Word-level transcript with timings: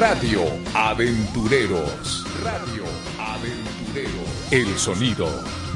Radio 0.00 0.40
Aventureros. 0.72 2.24
Radio 2.42 2.84
Aventureros. 3.18 4.50
El 4.50 4.78
sonido 4.78 5.28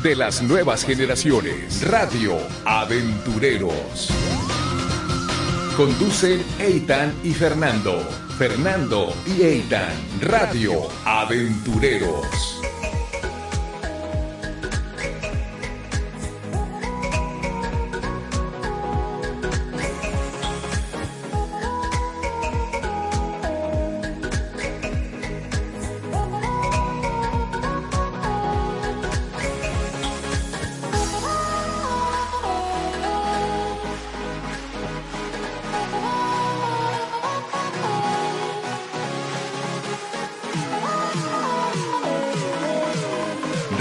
de 0.03 0.17
las 0.17 0.43
nuevas 0.43 0.83
generaciones. 0.83 1.87
Radio 1.87 2.39
Aventureros. 2.65 4.09
Conducen 5.77 6.43
Eitan 6.59 7.15
y 7.23 7.35
Fernando. 7.35 8.01
Fernando 8.39 9.13
y 9.27 9.43
Eitan. 9.43 9.93
Radio 10.23 10.73
Aventureros. 11.05 12.63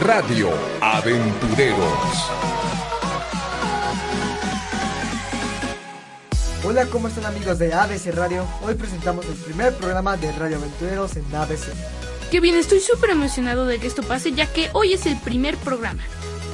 Radio 0.02 0.50
Aventureros. 0.82 2.32
Hola, 6.66 6.86
¿cómo 6.88 7.08
están 7.08 7.26
amigos 7.26 7.60
de 7.60 7.74
ABC 7.74 8.14
Radio? 8.14 8.46
Hoy 8.64 8.74
presentamos 8.76 9.26
el 9.26 9.36
primer 9.36 9.74
programa 9.76 10.18
de 10.18 10.32
Radio 10.34 10.58
Aventureros 10.58 11.16
en 11.16 11.24
ABC. 11.36 11.68
Qué 12.32 12.40
bien, 12.40 12.55
estoy 12.55 12.80
súper 12.80 13.12
emocionado 13.12 13.66
de 13.66 13.80
que 13.80 13.88
esto 13.88 14.02
pase 14.04 14.32
ya 14.32 14.48
que 14.48 14.70
hoy 14.74 14.94
es 14.94 15.05
el 15.05 15.18
primer 15.18 15.55
programa. 15.58 16.04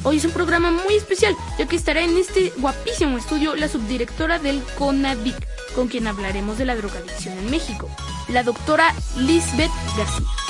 Hoy 0.03 0.18
es 0.18 0.26
un 0.26 0.31
programa 0.31 0.72
muy 0.72 0.96
especial 0.96 1.36
ya 1.58 1.66
que 1.66 1.76
estará 1.76 2.02
en 2.02 2.18
este 2.18 2.53
guapísimo 2.58 3.18
estudio 3.18 3.56
la 3.56 3.68
subdirectora 3.68 4.40
del 4.40 4.62
CONADIC, 4.78 5.36
con 5.76 5.88
quien 5.88 6.08
hablaremos 6.08 6.58
de 6.58 6.66
la 6.66 6.76
drogadicción 6.76 7.38
en 7.38 7.50
México, 7.50 7.90
la 8.28 8.44
doctora 8.44 8.94
Lisbeth 9.18 9.72
García. 9.98 10.48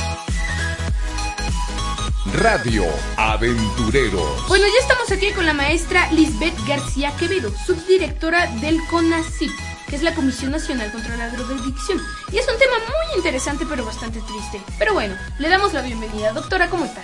Radio 2.38 2.84
Aventureros. 3.18 4.48
Bueno, 4.48 4.66
ya 4.66 4.80
estamos 4.82 5.12
aquí 5.12 5.32
con 5.34 5.46
la 5.46 5.54
maestra 5.54 6.12
Lisbeth 6.12 6.56
García 6.68 7.12
Quevedo, 7.18 7.52
subdirectora 7.66 8.48
del 8.62 8.78
CONACYT, 8.90 9.52
que 9.90 9.96
es 9.96 10.04
la 10.04 10.14
Comisión 10.14 10.52
Nacional 10.52 10.92
contra 10.92 11.18
la 11.18 11.30
Drogadicción. 11.30 12.00
Y 12.32 12.38
es 12.38 12.48
un 12.48 12.58
tema 12.60 12.76
muy 12.88 13.18
interesante 13.18 13.66
pero 13.68 13.84
bastante 13.86 14.22
triste. 14.22 14.62
Pero 14.78 14.94
bueno, 14.94 15.16
le 15.40 15.50
damos 15.50 15.74
la 15.74 15.82
bienvenida. 15.82 16.32
Doctora, 16.34 16.70
¿cómo 16.70 16.86
está? 16.86 17.02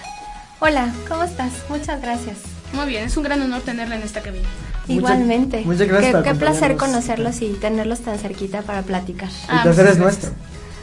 Hola, 0.59 0.93
¿cómo 1.09 1.23
estás? 1.23 1.51
Muchas 1.69 2.01
gracias. 2.01 2.37
Muy 2.73 2.85
bien, 2.87 3.05
es 3.05 3.17
un 3.17 3.23
gran 3.23 3.41
honor 3.41 3.61
tenerla 3.61 3.95
en 3.95 4.03
esta 4.03 4.21
cabina. 4.21 4.47
Igualmente. 4.87 5.61
muchas 5.65 5.87
gracias 5.87 6.23
Qué, 6.23 6.29
qué 6.29 6.35
placer 6.35 6.77
conocerlos 6.77 7.41
y 7.41 7.53
tenerlos 7.53 8.01
tan 8.01 8.19
cerquita 8.19 8.61
para 8.61 8.83
platicar. 8.83 9.29
El 9.29 9.57
Ah, 9.57 9.63
placer 9.63 9.87
es 9.87 9.97
nuestro. 9.97 10.29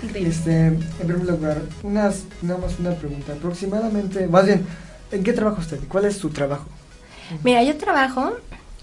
Increíble. 0.03 0.31
Este, 0.31 0.67
en 0.67 0.79
primer 0.99 1.25
lugar, 1.25 1.63
unas, 1.83 2.25
nada 2.43 2.61
más 2.61 2.79
una 2.79 2.95
pregunta. 2.95 3.33
Aproximadamente, 3.33 4.27
más 4.27 4.47
bien, 4.47 4.67
¿en 5.11 5.23
qué 5.23 5.33
trabaja 5.33 5.61
usted? 5.61 5.81
¿Cuál 5.89 6.07
es 6.07 6.17
su 6.17 6.31
trabajo? 6.31 6.67
Mira, 7.45 7.63
yo 7.63 7.77
trabajo 7.77 8.33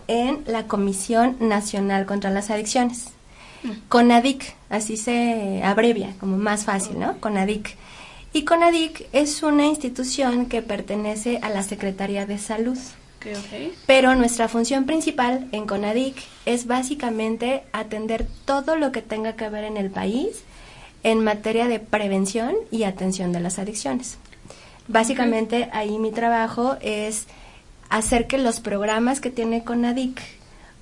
en 0.08 0.44
la 0.48 0.66
Comisión 0.67 1.38
Nacional 1.39 2.06
contra 2.06 2.31
las 2.31 2.50
Adicciones. 2.50 3.08
CONADIC, 3.89 4.56
así 4.70 4.95
se 4.98 5.61
abrevia, 5.64 6.14
como 6.20 6.38
más 6.38 6.64
fácil, 6.64 6.98
¿no? 6.98 7.20
CONADIC. 7.20 7.76
Y 8.31 8.45
CONADIC 8.45 9.08
es 9.11 9.44
una 9.44 9.66
institución 9.66 10.45
que 10.45 10.61
pertenece 10.61 11.39
a 11.42 11.50
la 11.50 11.64
Secretaría 11.64 12.26
de 12.26 12.38
Salud. 12.38 12.77
Ok, 13.17 13.38
ok. 13.38 13.73
Pero 13.86 14.16
nuestra 14.16 14.48
función 14.48 14.86
principal 14.86 15.48
en 15.52 15.67
CONADIC 15.67 16.16
es 16.45 16.67
básicamente 16.67 17.64
atender 17.73 18.27
todo 18.45 18.77
lo 18.77 18.92
que 18.92 19.02
tenga 19.02 19.33
que 19.33 19.49
ver 19.49 19.66
en 19.66 19.76
el 19.77 19.89
país 19.89 20.43
en 21.04 21.23
materia 21.23 21.67
de 21.67 21.80
prevención 21.80 22.55
y 22.71 22.83
atención 22.83 23.32
de 23.32 23.39
las 23.39 23.60
adicciones. 23.60 24.17
Básicamente 24.87 25.70
ahí 25.71 25.98
mi 25.99 26.11
trabajo 26.11 26.77
es 26.82 27.27
hacer 27.89 28.27
que 28.27 28.37
los 28.37 28.60
programas 28.60 29.21
que 29.21 29.30
tiene 29.30 29.64
CONADIC 29.64 30.20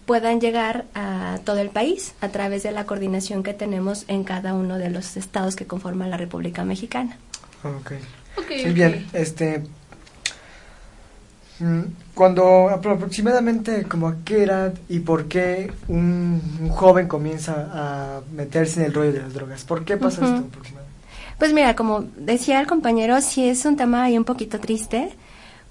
puedan 0.06 0.40
llegar 0.40 0.86
a 0.96 1.40
todo 1.44 1.60
el 1.60 1.70
país 1.70 2.14
a 2.22 2.30
través 2.30 2.64
de 2.64 2.72
la 2.72 2.86
coordinación 2.86 3.44
que 3.44 3.54
tenemos 3.54 4.06
en 4.08 4.24
cada 4.24 4.54
uno 4.54 4.78
de 4.78 4.90
los 4.90 5.18
estados 5.18 5.56
que 5.58 5.68
conforman 5.68 6.10
la 6.10 6.18
República 6.18 6.64
Mexicana. 6.64 7.18
Ok. 7.64 7.92
Ok, 8.38 8.50
Muy 8.50 8.70
ok. 8.70 8.74
bien, 8.74 9.08
este... 9.14 9.64
Cuando 12.14 12.70
apro- 12.70 12.96
aproximadamente 12.96 13.84
como 13.84 14.08
a 14.08 14.16
qué 14.24 14.44
edad 14.44 14.74
y 14.90 15.00
por 15.00 15.26
qué 15.26 15.72
un, 15.88 16.42
un 16.62 16.70
joven 16.70 17.08
comienza 17.08 17.70
a 17.74 18.22
meterse 18.36 18.80
en 18.82 18.86
el 18.88 18.94
rollo 18.94 19.14
de 19.14 19.22
las 19.22 19.34
drogas, 19.34 19.64
¿por 19.64 19.84
qué 19.86 19.98
pasa 19.98 20.26
esto 20.26 20.48
aproximadamente? 20.48 20.98
Pues 21.40 21.54
mira, 21.54 21.76
como 21.76 22.06
decía 22.18 22.60
el 22.60 22.68
compañero, 22.68 23.22
sí 23.22 23.48
es 23.48 23.66
un 23.66 23.76
tema 23.78 24.04
ahí 24.04 24.18
un 24.18 24.24
poquito 24.24 24.60
triste, 24.60 25.10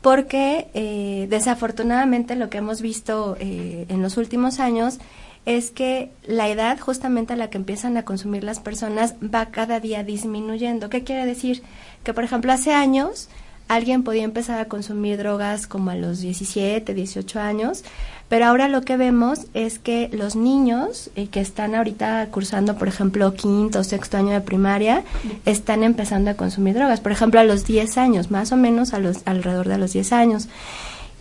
porque 0.00 0.68
eh, 0.74 1.26
desafortunadamente 1.28 2.36
lo 2.36 2.48
que 2.50 2.58
hemos 2.58 2.80
visto 2.80 3.36
eh, 3.40 3.86
en 3.88 4.02
los 4.02 4.16
últimos 4.16 4.60
años 4.60 4.98
es 5.44 5.70
que 5.70 6.10
la 6.26 6.48
edad 6.48 6.78
justamente 6.78 7.32
a 7.32 7.36
la 7.36 7.50
que 7.50 7.58
empiezan 7.58 7.96
a 7.96 8.04
consumir 8.04 8.42
las 8.44 8.58
personas 8.60 9.14
va 9.22 9.46
cada 9.46 9.78
día 9.80 10.02
disminuyendo. 10.04 10.88
¿Qué 10.90 11.02
quiere 11.04 11.24
decir? 11.26 11.62
Que, 12.04 12.12
por 12.12 12.24
ejemplo, 12.24 12.52
hace 12.52 12.72
años 12.72 13.28
alguien 13.68 14.02
podía 14.04 14.22
empezar 14.24 14.58
a 14.60 14.66
consumir 14.66 15.18
drogas 15.18 15.66
como 15.66 15.90
a 15.90 15.94
los 15.96 16.20
17, 16.20 16.94
18 16.94 17.40
años, 17.40 17.82
pero 18.28 18.46
ahora 18.46 18.68
lo 18.68 18.82
que 18.82 18.96
vemos 18.96 19.46
es 19.54 19.78
que 19.78 20.08
los 20.12 20.34
niños 20.36 21.10
eh, 21.16 21.28
que 21.28 21.40
están 21.40 21.74
ahorita 21.74 22.26
cursando, 22.32 22.76
por 22.76 22.88
ejemplo, 22.88 23.34
quinto 23.34 23.80
o 23.80 23.84
sexto 23.84 24.16
año 24.16 24.30
de 24.32 24.40
primaria, 24.40 25.04
están 25.44 25.82
empezando 25.84 26.30
a 26.30 26.34
consumir 26.34 26.74
drogas, 26.74 27.00
por 27.00 27.12
ejemplo, 27.12 27.38
a 27.40 27.44
los 27.44 27.64
10 27.66 27.98
años, 27.98 28.30
más 28.30 28.50
o 28.52 28.56
menos 28.56 28.94
a 28.94 28.98
los 28.98 29.18
alrededor 29.26 29.68
de 29.68 29.78
los 29.78 29.92
10 29.92 30.12
años. 30.12 30.48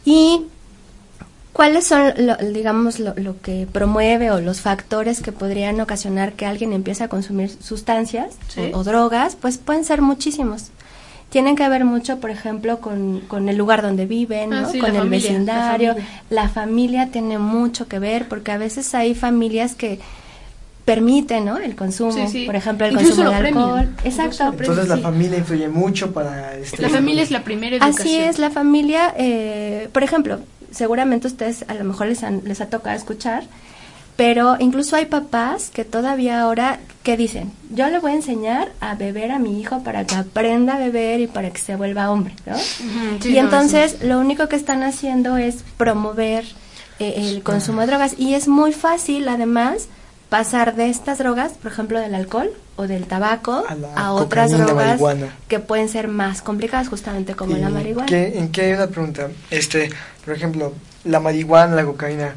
Y 0.03 0.41
¿Cuáles 1.53 1.87
son, 1.87 2.11
lo- 2.17 2.35
digamos, 2.35 2.99
lo, 2.99 3.13
lo 3.15 3.39
que 3.39 3.65
promueve 3.71 4.29
o 4.29 4.41
los 4.41 4.59
factores 4.59 5.21
que 5.21 5.31
podrían 5.31 5.79
ocasionar 5.79 6.33
que 6.33 6.45
alguien 6.45 6.73
empiece 6.73 7.05
a 7.05 7.07
consumir 7.07 7.49
sustancias 7.49 8.35
Sí. 8.49 8.71
o, 8.73 8.79
o 8.79 8.83
drogas? 8.83 9.37
Pues 9.39 9.57
pueden 9.57 9.85
ser 9.85 10.01
muchísimos. 10.01 10.65
Tienen 11.35 11.57
que 11.57 11.67
ver 11.67 11.83
mucho, 11.83 12.21
por 12.21 12.29
ejemplo, 12.29 12.79
con, 12.79 13.19
con 13.27 13.49
el 13.49 13.57
lugar 13.57 13.81
donde 13.81 14.05
viven, 14.05 14.53
Ah, 14.53 14.61
¿no? 14.61 14.71
sí, 14.71 14.79
con 14.79 14.91
el 14.91 14.95
familia, 14.99 15.19
la 15.19 15.33
vecindario. 15.33 15.89
familia. 15.95 16.09
La 16.29 16.47
familia 16.47 17.07
tiene 17.11 17.37
mucho 17.39 17.89
que 17.89 17.99
ver 17.99 18.29
porque 18.29 18.53
a 18.53 18.57
veces 18.57 18.95
hay 18.95 19.13
familias 19.15 19.75
que 19.75 19.99
permiten, 20.85 21.43
¿no? 21.43 21.57
El 21.57 21.75
consumo, 21.75 22.13
Sí, 22.13 22.27
sí. 22.29 22.45
por 22.45 22.55
ejemplo, 22.55 22.85
el 22.85 22.93
Incluso 22.93 23.15
consumo 23.17 23.25
lo 23.35 23.41
de 23.41 23.47
alcohol. 23.49 23.89
Incluso 24.05 24.07
Exacto. 24.23 24.55
Entonces 24.59 24.87
la 24.87 24.97
familia 24.99 25.37
influye 25.39 25.67
mucho 25.67 26.13
para... 26.13 26.55
Este, 26.55 26.81
La 26.81 26.87
familia 26.89 27.23
es 27.23 27.31
la 27.31 27.43
primera 27.43 27.75
educación. 27.75 27.99
Así 28.07 28.15
es, 28.17 28.39
la 28.39 28.49
familia, 28.49 29.13
eh, 29.17 29.89
por 29.91 30.03
ejemplo, 30.03 30.39
seguramente 30.71 31.27
ustedes 31.27 31.65
a 31.67 31.73
lo 31.73 31.83
mejor 31.83 32.07
les, 32.07 32.23
han- 32.23 32.43
les 32.45 32.61
ha 32.61 32.69
tocado 32.69 32.95
escuchar, 32.95 33.43
pero 34.15 34.55
incluso 34.59 34.95
hay 34.95 35.05
papás 35.07 35.69
que 35.73 35.83
todavía 35.83 36.41
ahora, 36.41 36.79
que 37.03 37.17
dicen, 37.17 37.51
yo 37.69 37.87
le 37.89 37.99
voy 37.99 38.11
a 38.11 38.15
enseñar 38.15 38.71
a 38.79 38.95
beber 38.95 39.31
a 39.31 39.39
mi 39.39 39.59
hijo 39.59 39.83
para 39.83 40.05
que 40.05 40.15
aprenda 40.15 40.75
a 40.75 40.79
beber 40.79 41.19
y 41.19 41.27
para 41.27 41.49
que 41.51 41.59
se 41.59 41.75
vuelva 41.75 42.09
hombre, 42.09 42.33
¿no? 42.45 42.55
Sí, 43.21 43.31
y 43.31 43.37
entonces 43.37 44.03
lo 44.03 44.19
único 44.19 44.47
que 44.47 44.55
están 44.55 44.83
haciendo 44.83 45.35
es 45.37 45.63
promover 45.77 46.45
eh, 46.99 47.13
el 47.17 47.43
consumo 47.43 47.81
de 47.81 47.87
drogas 47.87 48.15
y 48.17 48.35
es 48.35 48.47
muy 48.47 48.71
fácil 48.71 49.27
además 49.27 49.87
pasar 50.29 50.75
de 50.75 50.89
estas 50.89 51.17
drogas, 51.19 51.51
por 51.53 51.71
ejemplo 51.71 51.99
del 51.99 52.15
alcohol 52.15 52.49
o 52.77 52.87
del 52.87 53.05
tabaco, 53.05 53.63
A 53.69 53.75
la 53.75 53.93
a, 53.95 54.13
otras 54.13 54.51
drogas 54.51 54.99
que 55.47 55.59
pueden 55.59 55.87
ser 55.89 56.07
más 56.07 56.41
complicadas 56.41 56.87
justamente 56.87 57.35
como 57.35 57.55
¿Y 57.55 57.59
la 57.59 57.69
marihuana. 57.69 58.07
qué- 58.07 58.39
¿En 58.39 58.49
qué 58.51 58.61
hay 58.61 58.73
una 58.73 58.87
pregunta? 58.87 59.29
Este, 59.51 59.89
por 60.25 60.33
ejemplo, 60.33 60.73
la 61.03 61.19
marihuana, 61.19 61.75
la 61.75 61.85
cocaína, 61.85 62.35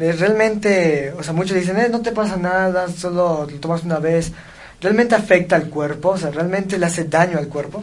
realmente, 0.00 1.12
o 1.18 1.22
sea, 1.22 1.32
muchos 1.32 1.56
dicen, 1.56 1.76
eh, 1.78 1.88
no 1.90 2.00
te 2.00 2.12
pasa 2.12 2.36
nada, 2.36 2.88
solo 2.88 3.46
lo 3.50 3.58
tomas 3.60 3.84
una 3.84 3.98
vez. 3.98 4.32
¿Realmente 4.80 5.14
afecta 5.14 5.56
al 5.56 5.68
cuerpo? 5.68 6.10
O 6.10 6.18
sea, 6.18 6.30
¿realmente 6.30 6.78
le 6.78 6.86
hace 6.86 7.04
daño 7.04 7.38
al 7.38 7.48
cuerpo? 7.48 7.82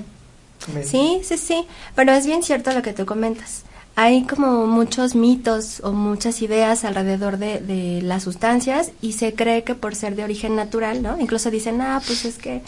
Me- 0.74 0.84
Sí, 0.84 1.22
sí, 1.24 1.38
sí, 1.38 1.66
pero 1.96 2.12
es 2.14 2.25
bien 2.25 2.42
cierto 2.44 2.72
lo 2.72 2.81
que 2.81 2.94
tú 2.94 3.06
comentas. 3.06 3.64
Hay 3.96 4.24
como 4.25 4.66
muchos 4.68 5.16
mitos 5.16 5.80
o 5.84 5.92
muchas 5.92 6.42
ideas 6.42 6.84
alrededor 6.86 7.38
de, 7.38 7.60
de 7.60 8.02
las 8.04 8.24
sustancias 8.24 8.92
y 9.02 9.14
se 9.14 9.34
cree 9.34 9.64
que 9.64 9.74
por 9.75 9.96
ser 9.96 10.16
de 10.16 10.24
origen 10.24 10.56
natural, 10.56 11.02
¿no? 11.02 11.19
Incluso 11.19 11.50
dicen, 11.52 11.81
ah, 11.81 12.00
pues 12.06 12.25
es 12.25 12.38
que 12.38 12.62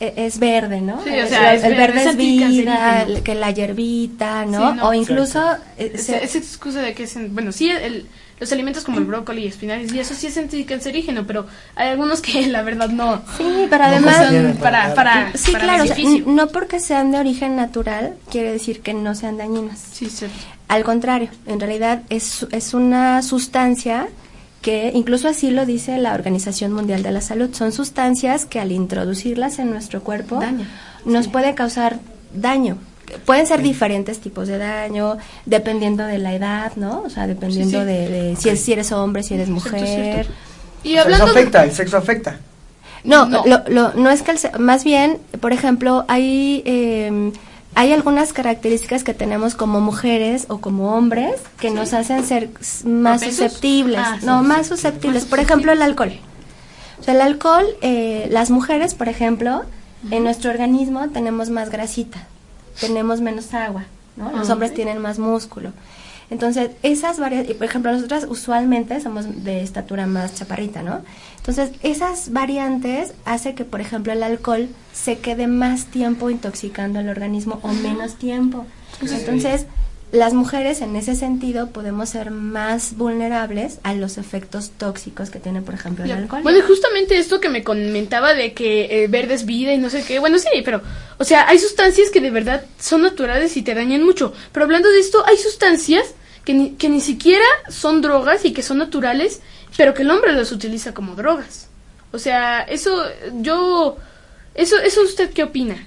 e- 0.00 0.14
es 0.16 0.38
verde, 0.40 0.80
¿no? 0.80 1.02
Sí, 1.04 1.10
o 1.10 1.26
sea, 1.28 1.52
el, 1.52 1.58
es 1.58 1.64
el 1.64 1.70
verde, 1.74 1.86
verde 1.86 2.00
es 2.02 2.06
es 2.08 2.16
vida, 2.16 3.06
que 3.24 3.34
la 3.36 3.50
hierbita, 3.52 4.44
¿no? 4.44 4.70
Sí, 4.72 4.76
no. 4.76 4.88
O 4.88 4.94
incluso 4.94 5.40
eh, 5.78 5.92
Esa, 5.94 6.04
se- 6.18 6.24
esa 6.24 6.38
excusa 6.38 6.80
de 6.82 6.94
que 6.94 7.04
es, 7.04 7.14
en- 7.16 7.32
bueno, 7.34 7.52
sí, 7.52 7.70
el- 7.70 8.06
los 8.38 8.52
alimentos 8.52 8.84
como 8.84 8.98
el 8.98 9.04
brócoli 9.04 9.44
y 9.44 9.46
espinales, 9.46 9.92
y 9.92 9.98
eso 9.98 10.14
sí 10.14 10.26
es 10.26 10.36
anticancerígeno, 10.36 11.26
pero 11.26 11.46
hay 11.74 11.88
algunos 11.88 12.20
que 12.20 12.46
la 12.48 12.62
verdad 12.62 12.88
no. 12.90 13.22
sí, 13.36 13.66
pero 13.70 13.84
además 13.84 14.16
para, 14.60 14.94
para 14.94 14.94
para, 14.94 15.32
sí, 15.36 15.52
para 15.52 15.64
claro, 15.64 15.84
o 15.84 15.86
sea, 15.86 15.96
no 16.26 16.48
porque 16.48 16.80
sean 16.80 17.12
de 17.12 17.18
origen 17.18 17.56
natural 17.56 18.14
quiere 18.30 18.52
decir 18.52 18.80
que 18.80 18.92
no 18.94 19.14
sean 19.14 19.38
dañinas. 19.38 19.78
Sí, 19.92 20.10
cierto. 20.10 20.36
Al 20.68 20.82
contrario, 20.84 21.28
en 21.46 21.60
realidad 21.60 22.02
es, 22.10 22.46
es 22.50 22.74
una 22.74 23.22
sustancia 23.22 24.08
que 24.62 24.90
incluso 24.94 25.28
así 25.28 25.50
lo 25.50 25.64
dice 25.64 25.96
la 25.98 26.12
Organización 26.14 26.72
Mundial 26.72 27.04
de 27.04 27.12
la 27.12 27.20
Salud. 27.20 27.50
Son 27.54 27.70
sustancias 27.70 28.46
que 28.46 28.58
al 28.58 28.72
introducirlas 28.72 29.60
en 29.60 29.70
nuestro 29.70 30.02
cuerpo 30.02 30.40
Daña. 30.40 30.66
nos 31.04 31.26
Sí. 31.26 31.30
puede 31.30 31.54
causar 31.54 32.00
daño. 32.34 32.76
Pueden 33.24 33.46
ser 33.46 33.62
diferentes 33.62 34.18
tipos 34.20 34.48
de 34.48 34.58
daño, 34.58 35.16
dependiendo 35.44 36.04
de 36.04 36.18
la 36.18 36.34
edad, 36.34 36.72
¿no? 36.76 37.02
O 37.02 37.10
sea, 37.10 37.26
dependiendo 37.26 37.78
Sí, 37.80 37.84
sí. 37.86 37.92
de, 37.92 38.08
de 38.08 38.36
si, 38.36 38.48
es- 38.48 38.60
si 38.62 38.72
eres 38.72 38.92
hombre, 38.92 39.22
si 39.22 39.34
eres 39.34 39.48
mujer. 39.48 39.86
cierto. 39.86 40.32
Y 40.82 40.90
O 40.90 40.92
sea, 40.94 41.02
hablando 41.02 41.26
de- 41.26 41.30
afecta, 41.32 41.64
el 41.64 41.72
sexo 41.72 41.96
afecta. 41.96 42.38
No, 43.04 43.26
No. 43.26 43.44
Lo, 43.46 43.62
lo- 43.68 43.92
no 43.94 44.10
es 44.10 44.22
que 44.22 44.32
el 44.32 44.38
se- 44.38 44.58
más 44.58 44.82
bien, 44.84 45.18
por 45.40 45.52
ejemplo, 45.52 46.04
hay 46.08 46.62
eh, 46.64 47.32
hay 47.78 47.92
algunas 47.92 48.32
características 48.32 49.04
que 49.04 49.12
tenemos 49.12 49.54
como 49.54 49.80
mujeres 49.80 50.46
o 50.48 50.58
como 50.58 50.94
hombres 50.96 51.34
que 51.60 51.70
nos 51.70 51.92
hacen 51.92 52.24
ser 52.24 52.48
más 52.84 53.20
susceptibles, 53.20 54.00
Ah, 54.02 54.16
no, 54.22 54.40
sí, 54.42 54.46
más 54.48 54.62
sí. 54.62 54.68
susceptibles. 54.70 55.24
Más 55.24 55.30
Por 55.30 55.40
ejemplo, 55.40 55.72
el 55.72 55.82
alcohol. 55.82 56.12
O 56.98 57.02
sea, 57.02 57.12
el 57.14 57.20
alcohol, 57.20 57.66
eh, 57.82 58.28
las 58.30 58.50
mujeres, 58.50 58.94
por 58.94 59.08
ejemplo, 59.10 59.62
en 60.10 60.24
nuestro 60.24 60.50
organismo 60.50 61.08
tenemos 61.10 61.50
más 61.50 61.68
grasita, 61.68 62.26
tenemos 62.80 63.20
menos 63.20 63.52
agua, 63.54 63.84
¿no? 64.16 64.32
Los 64.32 64.50
hombres 64.50 64.74
tienen 64.74 64.98
más 64.98 65.18
músculo. 65.18 65.72
Entonces, 66.28 66.70
esas 66.82 67.20
varias, 67.20 67.48
y 67.48 67.54
por 67.54 67.66
ejemplo, 67.66 67.92
nosotras 67.92 68.26
usualmente 68.28 69.00
somos 69.00 69.44
de 69.44 69.62
estatura 69.62 70.06
más 70.08 70.34
chaparrita, 70.34 70.82
¿no? 70.82 71.02
Entonces, 71.36 71.70
esas 71.84 72.32
variantes 72.32 73.12
hace 73.24 73.54
que, 73.54 73.64
por 73.64 73.80
ejemplo, 73.80 74.12
el 74.12 74.24
alcohol 74.24 74.68
se 74.92 75.18
quede 75.18 75.46
más 75.46 75.86
tiempo 75.86 76.28
intoxicando 76.28 76.98
el 76.98 77.08
organismo 77.08 77.60
o 77.62 77.68
menos 77.68 78.16
tiempo. 78.16 78.66
Entonces, 79.00 79.66
las 80.10 80.34
mujeres 80.34 80.80
en 80.80 80.96
ese 80.96 81.14
sentido 81.14 81.70
podemos 81.70 82.08
ser 82.08 82.30
más 82.32 82.96
vulnerables 82.96 83.78
a 83.84 83.92
los 83.94 84.18
efectos 84.18 84.70
tóxicos 84.70 85.30
que 85.30 85.38
tiene, 85.38 85.62
por 85.62 85.74
ejemplo, 85.74 86.04
el 86.04 86.10
Ya. 86.10 86.16
alcohol. 86.16 86.42
Bueno, 86.42 86.58
justamente 86.66 87.18
esto 87.18 87.40
que 87.40 87.48
me 87.50 87.62
comentaba 87.62 88.32
de 88.34 88.52
que 88.52 89.04
eh, 89.04 89.08
verde 89.08 89.34
es 89.34 89.46
vida 89.46 89.72
y 89.74 89.78
no 89.78 89.90
sé 89.90 90.02
qué, 90.04 90.18
bueno, 90.18 90.38
sí, 90.38 90.48
pero, 90.64 90.80
o 91.18 91.24
sea, 91.24 91.48
hay 91.48 91.58
sustancias 91.58 92.10
que 92.10 92.20
de 92.20 92.30
verdad 92.30 92.64
son 92.78 93.02
naturales 93.02 93.56
y 93.56 93.62
te 93.62 93.74
dañan 93.74 94.04
mucho. 94.04 94.32
Pero 94.52 94.64
hablando 94.64 94.90
de 94.90 95.00
esto, 95.00 95.24
hay 95.26 95.36
sustancias 95.38 96.14
que 96.44 96.54
ni, 96.54 96.70
que 96.72 96.88
ni 96.88 97.00
siquiera 97.00 97.44
son 97.68 98.02
drogas 98.02 98.44
y 98.44 98.52
que 98.52 98.62
son 98.62 98.78
naturales, 98.78 99.40
pero 99.76 99.94
que 99.94 100.02
el 100.02 100.10
hombre 100.10 100.32
las 100.32 100.52
utiliza 100.52 100.94
como 100.94 101.14
drogas. 101.14 101.68
O 102.12 102.18
sea, 102.18 102.62
eso, 102.62 103.02
yo, 103.40 103.96
eso, 104.54 104.78
eso 104.78 105.02
usted 105.02 105.32
qué 105.32 105.42
opina? 105.42 105.86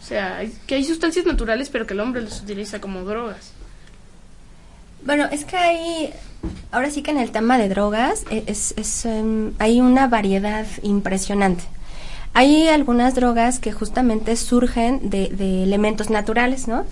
O 0.00 0.04
sea, 0.04 0.42
que 0.66 0.76
hay 0.76 0.84
sustancias 0.84 1.26
naturales, 1.26 1.68
pero 1.70 1.86
que 1.86 1.94
el 1.94 2.00
hombre 2.00 2.22
las 2.22 2.40
utiliza 2.40 2.80
como 2.80 3.02
drogas. 3.04 3.52
Bueno, 5.04 5.28
es 5.30 5.44
que 5.44 5.56
hay, 5.56 6.14
ahora 6.72 6.90
sí 6.90 7.02
que 7.02 7.10
en 7.10 7.18
el 7.18 7.30
tema 7.30 7.58
de 7.58 7.68
drogas 7.68 8.24
e- 8.30 8.44
es, 8.46 8.74
es, 8.76 9.04
em, 9.04 9.52
hay 9.58 9.80
una 9.80 10.06
variedad 10.06 10.66
impresionante. 10.82 11.64
Hay 12.38 12.68
algunas 12.68 13.16
drogas 13.16 13.58
que 13.58 13.72
justamente 13.72 14.36
surgen 14.36 15.10
de, 15.10 15.28
de 15.28 15.64
elementos 15.64 16.08
naturales, 16.08 16.68
¿no? 16.68 16.84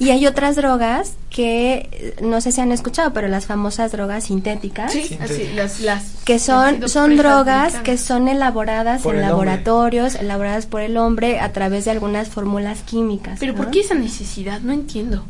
Y 0.00 0.10
hay 0.10 0.26
otras 0.26 0.56
drogas 0.56 1.12
que, 1.30 1.88
eh, 1.92 2.16
no 2.22 2.40
sé 2.40 2.50
si 2.50 2.60
han 2.60 2.72
escuchado, 2.72 3.12
pero 3.12 3.28
las 3.28 3.46
famosas 3.46 3.92
drogas 3.92 4.24
sintéticas, 4.24 4.90
Sí, 4.92 5.04
Sí, 5.04 5.18
así, 5.20 5.34
sí. 5.34 5.50
las, 5.54 5.80
las 5.80 6.02
que 6.24 6.40
son, 6.40 6.88
son 6.88 7.16
drogas 7.16 7.76
que 7.76 7.96
son 7.96 8.26
elaboradas 8.26 9.02
Por 9.02 9.14
en 9.14 9.20
hombre. 9.20 9.30
laboratorios, 9.30 10.16
elaboradas 10.16 10.66
por 10.66 10.80
el 10.80 10.96
hombre 10.96 11.38
a 11.38 11.52
través 11.52 11.84
de 11.84 11.92
algunas 11.92 12.26
fórmulas 12.28 12.80
químicas. 12.82 13.36
Pero 13.38 13.52
¿no? 13.52 13.58
¿por 13.58 13.70
qué 13.70 13.78
esa 13.80 13.94
necesidad? 13.94 14.60
No 14.60 14.72
entiendo. 14.72 15.24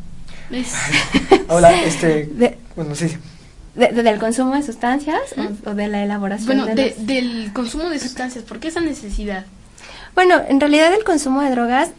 Es- 0.50 0.72
Ahora, 1.48 1.82
este, 1.84 2.24
De- 2.32 2.56
bueno, 2.76 2.94
sí. 2.94 3.08
De- 3.74 3.88
de- 3.88 4.02
¿Del 4.02 4.18
consumo 4.18 4.54
de 4.54 4.62
sustancias 4.62 5.20
o- 5.36 5.70
o, 5.70 5.74
de 5.74 5.88
la 5.88 6.02
elaboración 6.04 6.46
bueno, 6.46 6.66
de, 6.66 6.74
de- 6.74 6.90
los- 6.90 7.06
del 7.06 7.52
consumo 7.52 7.84
de 7.84 7.98
sustancias, 7.98 8.44
¿por 8.44 8.58
qué 8.60 8.68
esa 8.68 8.80
necesidad? 8.80 9.46
Bueno, 10.14 10.40
en 10.48 10.60
realidad 10.60 10.94
el 10.94 11.02
consumo 11.04 11.40
de 11.42 11.50
drogas 11.50 11.90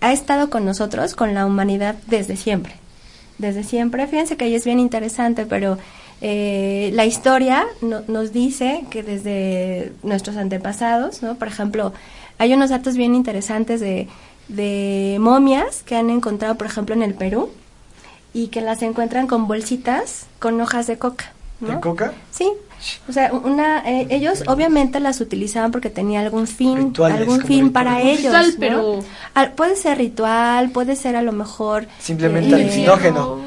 ha 0.00 0.12
estado 0.12 0.50
con 0.50 0.64
nosotros, 0.64 1.14
con 1.14 1.34
la 1.34 1.46
humanidad, 1.46 1.94
desde 2.08 2.36
siempre. 2.36 2.74
Desde 3.38 3.62
siempre. 3.62 4.06
Fíjense 4.08 4.36
que 4.36 4.44
ahí 4.46 4.54
es 4.54 4.64
bien 4.64 4.80
interesante, 4.80 5.46
pero 5.46 5.78
eh, 6.20 6.90
la 6.94 7.06
historia 7.06 7.64
no- 7.80 8.02
nos 8.08 8.32
dice 8.32 8.84
que 8.90 9.02
desde 9.02 9.92
nuestros 10.02 10.36
antepasados, 10.36 11.22
¿no? 11.22 11.36
Por 11.36 11.48
ejemplo, 11.48 11.92
hay 12.38 12.52
unos 12.52 12.70
datos 12.70 12.96
bien 12.96 13.14
interesantes 13.14 13.80
de, 13.80 14.08
de 14.48 15.16
momias 15.20 15.82
que 15.84 15.94
han 15.96 16.10
encontrado, 16.10 16.56
por 16.56 16.66
ejemplo, 16.66 16.94
en 16.94 17.02
el 17.02 17.14
Perú 17.14 17.50
y 18.32 18.48
que 18.48 18.60
las 18.60 18.82
encuentran 18.82 19.26
con 19.26 19.46
bolsitas 19.48 20.26
con 20.38 20.60
hojas 20.60 20.86
de 20.86 20.98
coca. 20.98 21.32
¿no? 21.60 21.74
¿De 21.74 21.80
coca? 21.80 22.12
Sí, 22.30 22.50
o 23.06 23.12
sea, 23.12 23.30
una, 23.34 23.80
eh, 23.80 24.06
ellos 24.08 24.44
obviamente 24.46 24.98
las 25.00 25.20
utilizaban 25.20 25.70
porque 25.70 25.90
tenía 25.90 26.20
algún 26.20 26.46
fin, 26.46 26.76
Rituales, 26.78 27.18
algún 27.18 27.40
fin 27.42 27.66
rituales. 27.66 27.72
para 27.72 28.00
ellos. 28.00 28.16
ritual, 28.32 28.50
¿no? 28.52 28.56
pero- 28.58 28.98
Al- 29.34 29.52
puede 29.52 29.76
ser 29.76 29.98
ritual, 29.98 30.70
puede 30.70 30.96
ser 30.96 31.16
a 31.16 31.22
lo 31.22 31.32
mejor. 31.32 31.86
Simplemente 31.98 32.52
eh, 32.58 32.62
alucinógeno. 32.62 33.39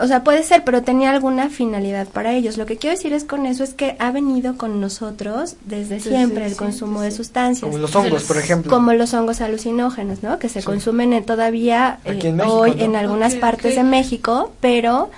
O 0.00 0.06
sea, 0.06 0.22
puede 0.22 0.42
ser, 0.42 0.62
pero 0.64 0.82
tenía 0.82 1.10
alguna 1.10 1.48
finalidad 1.48 2.06
para 2.06 2.32
ellos. 2.34 2.56
Lo 2.56 2.66
que 2.66 2.76
quiero 2.76 2.96
decir 2.96 3.12
es 3.12 3.24
con 3.24 3.46
eso 3.46 3.64
es 3.64 3.74
que 3.74 3.96
ha 3.98 4.10
venido 4.12 4.56
con 4.56 4.80
nosotros 4.80 5.56
desde 5.64 5.98
Sí, 6.00 6.10
siempre 6.10 6.40
sí, 6.40 6.46
el 6.46 6.52
sí, 6.52 6.56
consumo 6.58 6.98
sí, 7.00 7.04
de 7.06 7.10
sí. 7.10 7.16
sustancias. 7.16 7.68
Como 7.68 7.78
los 7.78 7.94
hongos, 7.96 8.22
por 8.24 8.36
ejemplo. 8.38 8.70
Como 8.70 8.92
los 8.92 9.12
hongos 9.14 9.40
alucinógenos, 9.40 10.22
¿no? 10.22 10.38
Que 10.38 10.48
se 10.48 10.60
Sí. 10.60 10.66
consumen 10.66 11.12
en- 11.12 11.24
todavía 11.24 11.98
eh, 12.04 12.18
en 12.22 12.36
México, 12.36 12.54
hoy 12.54 12.74
¿no? 12.76 12.82
en 12.84 12.96
algunas 12.96 13.34
partes 13.34 13.74
de 13.76 13.82
México, 13.82 14.52
pero 14.60 15.10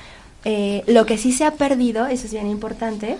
eh, 0.47 0.83
lo 0.87 1.07
que 1.07 1.17
sí 1.19 1.33
se 1.33 1.45
ha 1.45 1.53
perdido, 1.53 2.07
eso 2.07 2.27
es 2.27 2.33
bien 2.33 2.49
importante, 2.49 3.17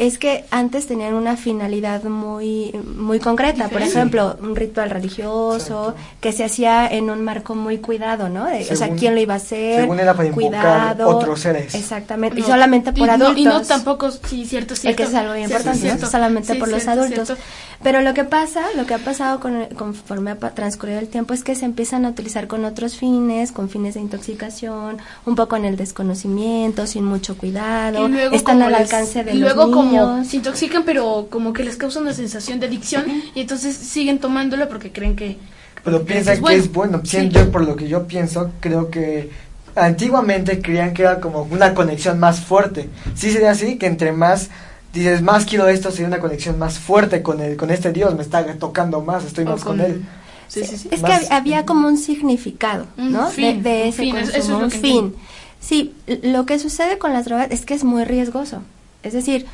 es 0.00 0.18
que 0.18 0.44
antes 0.50 0.86
tenían 0.86 1.14
una 1.14 1.36
finalidad 1.36 2.02
muy 2.04 2.72
muy 2.96 3.20
concreta, 3.20 3.68
por 3.68 3.82
ejemplo, 3.82 4.36
un 4.42 4.56
ritual 4.56 4.90
religioso 4.90 5.90
Exacto. 5.90 5.94
que 6.20 6.32
se 6.32 6.42
hacía 6.44 6.86
en 6.88 7.10
un 7.10 7.22
marco 7.22 7.54
muy 7.54 7.78
cuidado, 7.78 8.28
¿no? 8.28 8.46
De- 8.46 8.66
o 8.72 8.76
sea, 8.76 8.88
quién 8.96 9.14
lo 9.14 9.20
iba 9.20 9.34
a 9.34 9.36
hacer, 9.36 9.82
según 9.82 10.00
era 10.00 10.14
para 10.14 10.30
cuidado, 10.32 11.08
otros 11.08 11.40
seres. 11.40 11.74
exactamente, 11.74 12.40
y 12.40 12.42
solamente 12.42 12.92
por 12.92 13.06
y 13.08 13.10
adultos. 13.10 13.34
No, 13.34 13.38
y 13.40 13.44
no 13.44 13.62
tampoco, 13.62 14.10
sí, 14.10 14.46
cierto, 14.46 14.74
El 14.74 14.80
cierto. 14.80 14.96
que 14.96 15.02
es 15.04 15.14
algo 15.14 15.34
cierto, 15.34 15.54
importante, 15.70 16.06
solamente 16.06 16.52
Sí, 16.54 16.58
por 16.58 16.68
los 16.68 16.82
cierto, 16.82 17.00
adultos. 17.02 17.26
cierto. 17.28 17.44
Pero 17.82 18.00
lo 18.02 18.12
que 18.12 18.24
pasa, 18.24 18.62
lo 18.76 18.84
que 18.86 18.94
ha 18.94 18.98
pasado 18.98 19.40
con, 19.40 19.64
conforme 19.76 20.30
ha 20.32 20.36
transcurrido 20.36 20.98
el 20.98 21.08
tiempo 21.08 21.32
es 21.34 21.44
que 21.44 21.54
se 21.54 21.64
empiezan 21.66 22.04
a 22.04 22.08
utilizar 22.10 22.46
con 22.46 22.64
otros 22.64 22.96
fines, 22.96 23.52
con 23.52 23.68
fines 23.70 23.94
de 23.94 24.00
intoxicación, 24.00 24.98
un 25.26 25.34
poco 25.34 25.56
en 25.56 25.64
el 25.64 25.76
desconocimiento, 25.76 26.86
sin 26.86 27.04
mucho 27.04 27.36
cuidado, 27.38 28.06
Y 28.06 28.12
luego 28.12 28.36
están 28.36 28.62
al 28.62 28.72
les- 28.72 28.80
alcance 28.82 29.24
de 29.24 29.32
y 29.32 29.38
los 29.38 29.54
luego 29.54 29.70
como 29.98 30.24
se 30.24 30.36
intoxican, 30.36 30.84
pero 30.84 31.28
como 31.30 31.52
que 31.52 31.64
les 31.64 31.76
causa 31.76 32.00
una 32.00 32.12
sensación 32.12 32.60
de 32.60 32.66
adicción 32.66 33.04
y 33.34 33.40
entonces 33.40 33.76
siguen 33.76 34.18
tomándolo 34.18 34.68
porque 34.68 34.92
creen 34.92 35.16
que... 35.16 35.36
Pero 35.84 36.04
piensan 36.04 36.42
que 36.42 36.54
es 36.56 36.70
bueno. 36.72 37.00
Sí. 37.04 37.28
Yo, 37.30 37.50
por 37.50 37.64
lo 37.66 37.74
que 37.76 37.88
yo 37.88 38.06
pienso, 38.06 38.50
creo 38.60 38.90
que 38.90 39.30
antiguamente 39.74 40.60
creían 40.60 40.92
que 40.94 41.02
era 41.02 41.20
como 41.20 41.42
una 41.50 41.74
conexión 41.74 42.18
más 42.18 42.40
fuerte. 42.40 42.88
Sí 43.14 43.30
sería 43.32 43.52
así, 43.52 43.76
que 43.78 43.86
entre 43.86 44.12
más 44.12 44.50
dices, 44.92 45.22
más 45.22 45.44
quiero 45.46 45.68
esto, 45.68 45.90
sería 45.90 46.08
una 46.08 46.18
conexión 46.18 46.58
más 46.58 46.78
fuerte 46.78 47.22
con 47.22 47.40
el, 47.40 47.56
con 47.56 47.70
este 47.70 47.92
Dios, 47.92 48.14
me 48.14 48.22
está 48.22 48.44
tocando 48.58 49.00
más, 49.00 49.24
estoy 49.24 49.44
más 49.44 49.62
con, 49.62 49.78
con- 49.78 49.86
él. 49.86 50.04
Sí, 50.48 50.64
sí, 50.64 50.76
sí. 50.76 50.88
Es 50.90 51.00
Más- 51.00 51.20
que 51.20 51.26
hab- 51.28 51.32
había 51.32 51.64
como 51.64 51.86
un 51.86 51.96
significado, 51.96 52.86
Un 52.98 53.12
¿no? 53.12 53.28
fin, 53.28 53.62
de, 53.62 53.70
de 53.70 53.82
un 53.82 53.88
ese 53.88 54.02
fin, 54.02 54.16
eso- 54.16 54.30
eso 54.30 54.38
es 54.38 54.44
consumo, 54.48 54.58
lo 54.58 54.64
un 54.64 54.70
que 54.72 54.78
fin. 54.78 55.14
Sí, 55.60 55.94
lo 56.24 56.44
que 56.44 56.58
sucede 56.58 56.98
con 56.98 57.12
las 57.12 57.24
drogas 57.26 57.48
es 57.52 57.64
que 57.64 57.74
es 57.74 57.84
muy 57.84 58.04
riesgoso. 58.04 58.62
Es 59.04 59.12
decir, 59.12 59.46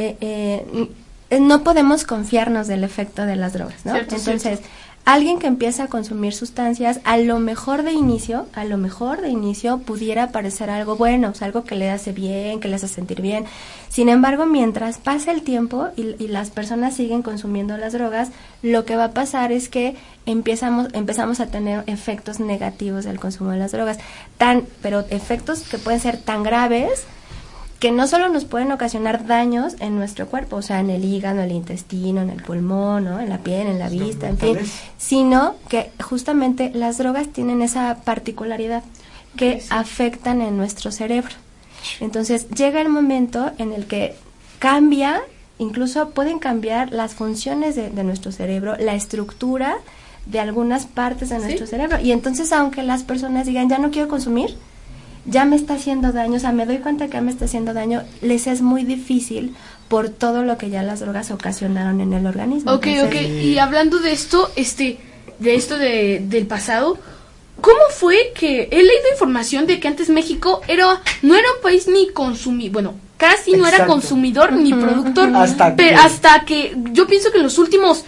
eh, 0.00 0.64
eh, 1.30 1.40
no 1.40 1.62
podemos 1.62 2.04
confiarnos 2.04 2.66
del 2.66 2.84
efecto 2.84 3.26
de 3.26 3.36
las 3.36 3.52
drogas, 3.52 3.84
¿no? 3.84 3.92
Cierto, 3.92 4.16
Entonces, 4.16 4.58
cierto. 4.60 4.68
alguien 5.04 5.38
que 5.38 5.46
empieza 5.46 5.84
a 5.84 5.86
consumir 5.88 6.32
sustancias, 6.32 7.00
a 7.04 7.18
lo 7.18 7.38
mejor 7.38 7.82
de 7.82 7.92
inicio, 7.92 8.46
a 8.54 8.64
lo 8.64 8.78
mejor 8.78 9.20
de 9.20 9.28
inicio 9.28 9.78
pudiera 9.78 10.32
parecer 10.32 10.70
algo 10.70 10.96
bueno, 10.96 11.28
o 11.28 11.34
sea, 11.34 11.46
algo 11.46 11.64
que 11.64 11.76
le 11.76 11.90
hace 11.90 12.12
bien, 12.12 12.60
que 12.60 12.68
le 12.68 12.76
hace 12.76 12.88
sentir 12.88 13.20
bien. 13.20 13.44
Sin 13.90 14.08
embargo, 14.08 14.46
mientras 14.46 14.98
pasa 14.98 15.30
el 15.32 15.42
tiempo 15.42 15.88
y, 15.96 16.16
y 16.18 16.28
las 16.28 16.50
personas 16.50 16.94
siguen 16.94 17.22
consumiendo 17.22 17.76
las 17.76 17.92
drogas, 17.92 18.30
lo 18.62 18.84
que 18.84 18.96
va 18.96 19.04
a 19.04 19.12
pasar 19.12 19.52
es 19.52 19.68
que 19.68 19.96
empezamos, 20.26 20.88
empezamos 20.94 21.40
a 21.40 21.46
tener 21.46 21.84
efectos 21.86 22.40
negativos 22.40 23.04
del 23.04 23.20
consumo 23.20 23.50
de 23.50 23.58
las 23.58 23.72
drogas, 23.72 23.98
tan, 24.38 24.64
pero 24.82 25.04
efectos 25.10 25.60
que 25.60 25.78
pueden 25.78 26.00
ser 26.00 26.16
tan 26.16 26.42
graves 26.42 27.04
que 27.80 27.90
no 27.90 28.06
solo 28.06 28.28
nos 28.28 28.44
pueden 28.44 28.70
ocasionar 28.72 29.26
daños 29.26 29.74
en 29.80 29.96
nuestro 29.96 30.26
cuerpo, 30.26 30.56
o 30.56 30.62
sea, 30.62 30.80
en 30.80 30.90
el 30.90 31.02
hígado, 31.02 31.38
en 31.38 31.46
el 31.46 31.52
intestino, 31.52 32.20
en 32.20 32.28
el 32.28 32.42
pulmón, 32.42 33.04
¿no? 33.04 33.20
en 33.20 33.30
la 33.30 33.38
piel, 33.38 33.66
en 33.66 33.78
la 33.78 33.88
vista, 33.88 34.28
en 34.28 34.36
fin, 34.36 34.58
sino 34.98 35.54
que 35.68 35.90
justamente 35.98 36.70
las 36.74 36.98
drogas 36.98 37.28
tienen 37.28 37.62
esa 37.62 38.02
particularidad 38.04 38.84
que 39.34 39.60
sí. 39.60 39.68
afectan 39.70 40.42
en 40.42 40.58
nuestro 40.58 40.92
cerebro. 40.92 41.34
Entonces 42.00 42.50
llega 42.50 42.82
el 42.82 42.90
momento 42.90 43.50
en 43.56 43.72
el 43.72 43.86
que 43.86 44.14
cambia, 44.58 45.22
incluso 45.58 46.10
pueden 46.10 46.38
cambiar 46.38 46.92
las 46.92 47.14
funciones 47.14 47.76
de, 47.76 47.88
de 47.88 48.04
nuestro 48.04 48.30
cerebro, 48.30 48.76
la 48.78 48.94
estructura 48.94 49.78
de 50.26 50.38
algunas 50.38 50.84
partes 50.84 51.30
de 51.30 51.36
¿Sí? 51.36 51.42
nuestro 51.42 51.66
cerebro. 51.66 51.98
Y 51.98 52.12
entonces 52.12 52.52
aunque 52.52 52.82
las 52.82 53.04
personas 53.04 53.46
digan, 53.46 53.70
ya 53.70 53.78
no 53.78 53.90
quiero 53.90 54.08
consumir, 54.08 54.54
ya 55.26 55.44
me 55.44 55.56
está 55.56 55.74
haciendo 55.74 56.12
daño, 56.12 56.36
o 56.36 56.40
sea, 56.40 56.52
me 56.52 56.66
doy 56.66 56.78
cuenta 56.78 57.06
que 57.06 57.14
ya 57.14 57.20
me 57.20 57.30
está 57.30 57.44
haciendo 57.44 57.74
daño, 57.74 58.02
les 58.22 58.46
es 58.46 58.62
muy 58.62 58.84
difícil 58.84 59.54
por 59.88 60.08
todo 60.08 60.44
lo 60.44 60.56
que 60.56 60.70
ya 60.70 60.82
las 60.82 61.00
drogas 61.00 61.30
ocasionaron 61.30 62.00
en 62.00 62.12
el 62.12 62.26
organismo. 62.26 62.72
Ok, 62.72 62.86
Entonces, 62.86 63.26
ok. 63.26 63.32
Y 63.44 63.58
hablando 63.58 63.98
de 63.98 64.12
esto, 64.12 64.50
este, 64.56 64.98
de 65.38 65.54
esto 65.54 65.76
de, 65.78 66.22
del 66.24 66.46
pasado, 66.46 66.96
¿cómo 67.60 67.80
fue 67.90 68.32
que 68.34 68.68
he 68.70 68.76
leído 68.78 69.10
información 69.12 69.66
de 69.66 69.80
que 69.80 69.88
antes 69.88 70.08
México 70.08 70.60
era, 70.68 71.00
no 71.22 71.34
era 71.36 71.48
un 71.56 71.62
país 71.62 71.86
ni 71.88 72.08
consumidor, 72.10 72.72
bueno, 72.72 72.94
casi 73.16 73.52
no 73.52 73.66
era 73.66 73.84
consumidor 73.86 74.52
ni 74.52 74.72
productor, 74.72 75.30
Hasta 75.34 75.76
pero 75.76 75.88
que- 75.90 75.94
hasta 75.96 76.44
que 76.46 76.74
yo 76.92 77.06
pienso 77.06 77.30
que 77.30 77.38
en 77.38 77.44
los 77.44 77.58
últimos 77.58 78.04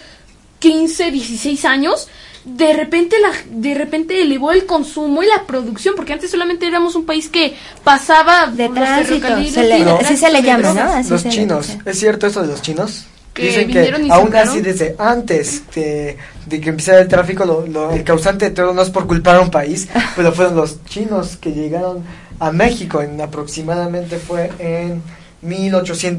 15, 0.61 1.11
16 1.11 1.65
años 1.65 2.09
de 2.45 2.73
repente 2.73 3.17
la 3.21 3.31
de 3.51 3.75
repente 3.75 4.21
elevó 4.21 4.51
el 4.53 4.67
consumo 4.67 5.23
y 5.23 5.27
la 5.27 5.45
producción 5.47 5.95
porque 5.97 6.13
antes 6.13 6.31
solamente 6.31 6.67
éramos 6.67 6.95
un 6.97 7.07
país 7.07 7.29
que 7.29 7.55
pasaba 7.85 8.47
De 8.49 8.69
tránsito, 8.69 9.29
se 9.51 9.63
le- 9.63 9.85
así 9.91 10.17
se 10.17 10.31
le 10.31 10.43
llama, 10.43 10.73
¿no? 10.73 10.81
Así 10.83 11.11
los 11.11 11.25
le 11.25 11.31
chinos. 11.31 11.69
¿es 11.85 11.99
cierto 11.99 12.27
eso 12.27 12.43
de 12.43 12.49
los 12.49 12.61
chinos? 12.63 13.05
Que 13.33 13.45
Dicen 13.47 13.69
que 13.71 13.91
aún 14.11 14.27
sacaron. 14.27 14.49
así 14.51 14.61
desde 14.61 14.95
antes 14.99 15.63
de, 15.75 16.19
de 16.47 16.61
que 16.61 16.69
empezara 16.69 17.01
el 17.01 17.09
tráfico, 17.09 17.45
lo, 17.47 17.67
lo- 17.67 17.91
el 17.93 18.05
causante 18.05 18.47
de 18.47 18.51
todo 18.51 18.75
no 18.75 18.83
es 18.83 18.91
por 18.91 19.07
culpar 19.07 19.37
a 19.37 19.41
un 19.41 19.51
país, 19.51 19.89
pero 20.17 20.33
fueron 20.33 20.57
los 20.57 20.85
chinos 20.85 21.37
que 21.41 21.53
llegaron 21.53 22.03
a 22.41 22.51
México, 22.53 23.01
en 23.01 23.21
aproximadamente 23.21 24.19
fue 24.19 24.51
en 24.59 25.01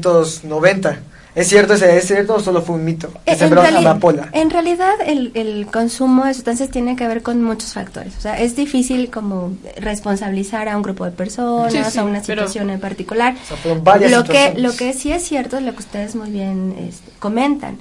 1890. 0.02 0.98
¿Es 1.34 1.48
cierto, 1.48 1.74
ese- 1.74 1.96
es 1.96 2.06
cierto 2.06 2.34
o 2.36 2.40
solo 2.40 2.62
fue 2.62 2.76
un 2.76 2.84
mito? 2.84 3.10
Que 3.24 3.32
Eh, 3.32 3.36
En, 3.40 3.50
reali- 3.50 3.78
amapola. 3.78 4.28
en 4.32 4.50
realidad 4.50 4.92
el, 5.04 5.32
el 5.34 5.66
consumo 5.66 6.24
de 6.24 6.34
sustancias 6.34 6.70
tiene 6.70 6.94
que 6.94 7.08
ver 7.08 7.22
con 7.22 7.42
muchos 7.42 7.72
factores. 7.72 8.16
O 8.16 8.20
sea, 8.20 8.38
es 8.40 8.54
difícil 8.54 9.10
como 9.10 9.52
responsabilizar 9.76 10.68
a 10.68 10.76
un 10.76 10.82
grupo 10.82 11.04
de 11.04 11.10
personas, 11.10 11.72
Sí, 11.72 11.78
sí, 11.90 11.98
a 11.98 12.04
una 12.04 12.20
pero- 12.20 12.42
situación 12.42 12.70
en 12.70 12.80
particular. 12.80 13.34
O 13.52 13.56
sea, 13.62 13.74
varias 13.82 14.10
lo 14.12 14.24
que 14.24 14.54
lo 14.56 14.76
que 14.76 14.92
sí 14.92 15.10
es 15.12 15.22
cierto 15.24 15.56
es 15.58 15.62
lo 15.64 15.72
que 15.72 15.78
ustedes 15.80 16.14
muy 16.14 16.30
bien 16.30 16.74
este, 16.78 17.10
comentan. 17.18 17.78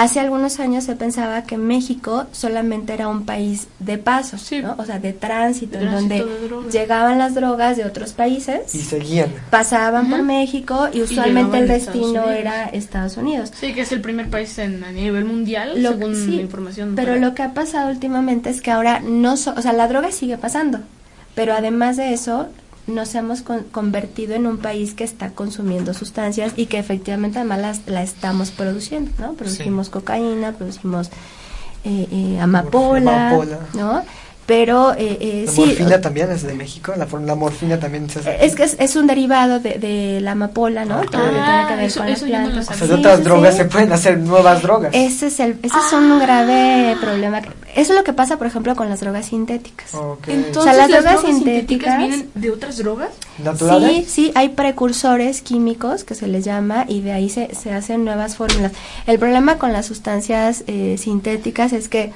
Hace 0.00 0.20
algunos 0.20 0.60
años 0.60 0.84
se 0.84 0.94
pensaba 0.94 1.42
que 1.42 1.58
México 1.58 2.26
solamente 2.30 2.92
era 2.94 3.08
un 3.08 3.24
país 3.26 3.66
de 3.80 3.98
paso, 3.98 4.38
Sí. 4.38 4.62
¿no? 4.62 4.76
o 4.78 4.84
sea, 4.84 5.00
de 5.00 5.12
tránsito, 5.12 5.76
De 5.76 5.86
en 5.86 5.90
donde 5.90 6.24
llegaban 6.70 7.18
las 7.18 7.34
drogas 7.34 7.76
de 7.76 7.84
otros 7.84 8.12
países, 8.12 8.72
Y 8.76 8.78
seguían. 8.82 9.30
pasaban 9.50 10.08
por. 10.08 10.22
México 10.22 10.88
y 10.92 11.02
usualmente 11.02 11.58
el 11.58 11.66
destino 11.68 12.30
era 12.30 12.66
Estados 12.66 13.16
Unidos. 13.16 13.50
Sí, 13.58 13.72
que 13.74 13.80
es 13.80 13.90
el 13.90 14.00
primer 14.00 14.30
país 14.30 14.56
en, 14.58 14.84
a 14.84 14.92
nivel 14.92 15.24
mundial, 15.24 15.82
Lo- 15.82 15.90
según 15.94 16.14
sí, 16.14 16.36
la 16.36 16.42
información. 16.42 16.92
Pero 16.94 17.16
lo 17.16 17.34
que 17.34 17.42
ha 17.42 17.52
pasado 17.54 17.90
últimamente 17.90 18.50
es 18.50 18.60
que 18.60 18.70
ahora 18.70 19.00
no, 19.00 19.36
so- 19.36 19.54
o 19.56 19.62
sea, 19.62 19.72
la 19.72 19.88
droga 19.88 20.12
sigue 20.12 20.38
pasando, 20.38 20.78
pero 21.34 21.54
además 21.54 21.96
de 21.96 22.12
eso 22.12 22.46
nos 22.88 23.14
hemos 23.14 23.42
con- 23.42 23.64
convertido 23.64 24.34
en 24.34 24.46
un 24.46 24.58
país 24.58 24.94
que 24.94 25.04
está 25.04 25.30
consumiendo 25.30 25.94
sustancias 25.94 26.52
y 26.56 26.66
que 26.66 26.78
efectivamente 26.78 27.38
además 27.38 27.60
las- 27.60 27.86
la 27.86 28.02
estamos 28.02 28.50
produciendo, 28.50 29.10
¿no? 29.18 29.34
Producimos 29.34 29.90
cocaína, 29.90 30.52
producimos 30.52 31.10
eh, 31.84 32.08
eh, 32.10 32.40
amapola, 32.40 33.28
Amapola. 33.28 33.58
¿no? 33.74 34.02
Pero 34.48 34.94
eh, 34.94 35.18
eh, 35.20 35.42
La 35.44 35.52
sí, 35.52 35.60
morfina 35.60 36.00
también 36.00 36.30
es 36.32 36.42
de 36.42 36.54
México, 36.54 36.94
la, 36.96 37.34
morfina 37.34 37.78
también 37.78 38.08
se 38.08 38.20
hace. 38.20 38.42
es 38.46 38.54
que 38.54 38.62
es, 38.62 38.76
es 38.80 38.96
un 38.96 39.06
derivado 39.06 39.60
de, 39.60 39.74
de 39.78 40.22
la 40.22 40.30
amapola, 40.32 40.86
¿no? 40.86 40.94
Ah, 41.00 41.04
Todo 41.10 41.20
lo 41.26 41.32
que 41.34 41.34
tiene 41.38 41.66
que 41.68 41.74
ver 41.76 41.84
eso- 41.84 42.00
con 42.00 42.08
las 42.08 42.22
eso 42.22 42.26
no 42.26 42.60
o 42.60 42.62
sea, 42.62 42.86
de 42.86 42.94
otras 42.94 43.18
sí, 43.18 43.22
drogas 43.24 43.52
sí. 43.52 43.58
se 43.58 43.64
pueden 43.66 43.92
hacer 43.92 44.18
nuevas 44.18 44.62
drogas. 44.62 44.90
Ese 44.94 45.26
es, 45.26 45.38
el, 45.40 45.58
ese 45.62 45.76
es 45.76 45.92
un 45.92 46.18
grave 46.18 46.96
problema. 46.98 47.40
Eso 47.76 47.92
es 47.92 47.98
lo 47.98 48.04
que 48.04 48.14
pasa, 48.14 48.38
por 48.38 48.46
ejemplo, 48.46 48.74
con 48.74 48.88
las 48.88 49.00
drogas 49.00 49.26
sintéticas. 49.26 49.90
Entonces, 50.26 50.56
O 50.56 50.62
sea, 50.62 50.72
las 50.72 50.88
las 50.90 51.02
drogas 51.04 51.20
drogas 51.20 51.24
sintéticas- 51.36 51.44
sintéticas 51.44 51.98
vienen 51.98 52.30
de 52.34 52.50
otras 52.50 52.78
drogas. 52.78 53.10
¿Naturales? 53.44 54.06
Sí, 54.06 54.24
sí, 54.28 54.32
hay 54.34 54.48
precursores 54.48 55.42
químicos 55.42 56.04
que 56.04 56.14
se 56.14 56.26
les 56.26 56.46
llama 56.46 56.86
y 56.88 57.02
de 57.02 57.12
ahí 57.12 57.28
se, 57.28 57.54
se 57.54 57.70
hacen 57.74 58.06
nuevas 58.06 58.36
fórmulas. 58.36 58.72
El 59.06 59.18
problema 59.18 59.58
con 59.58 59.74
las 59.74 59.84
sustancias 59.84 60.64
eh, 60.66 60.96
sintéticas 60.98 61.74
es 61.74 61.90
que, 61.90 62.12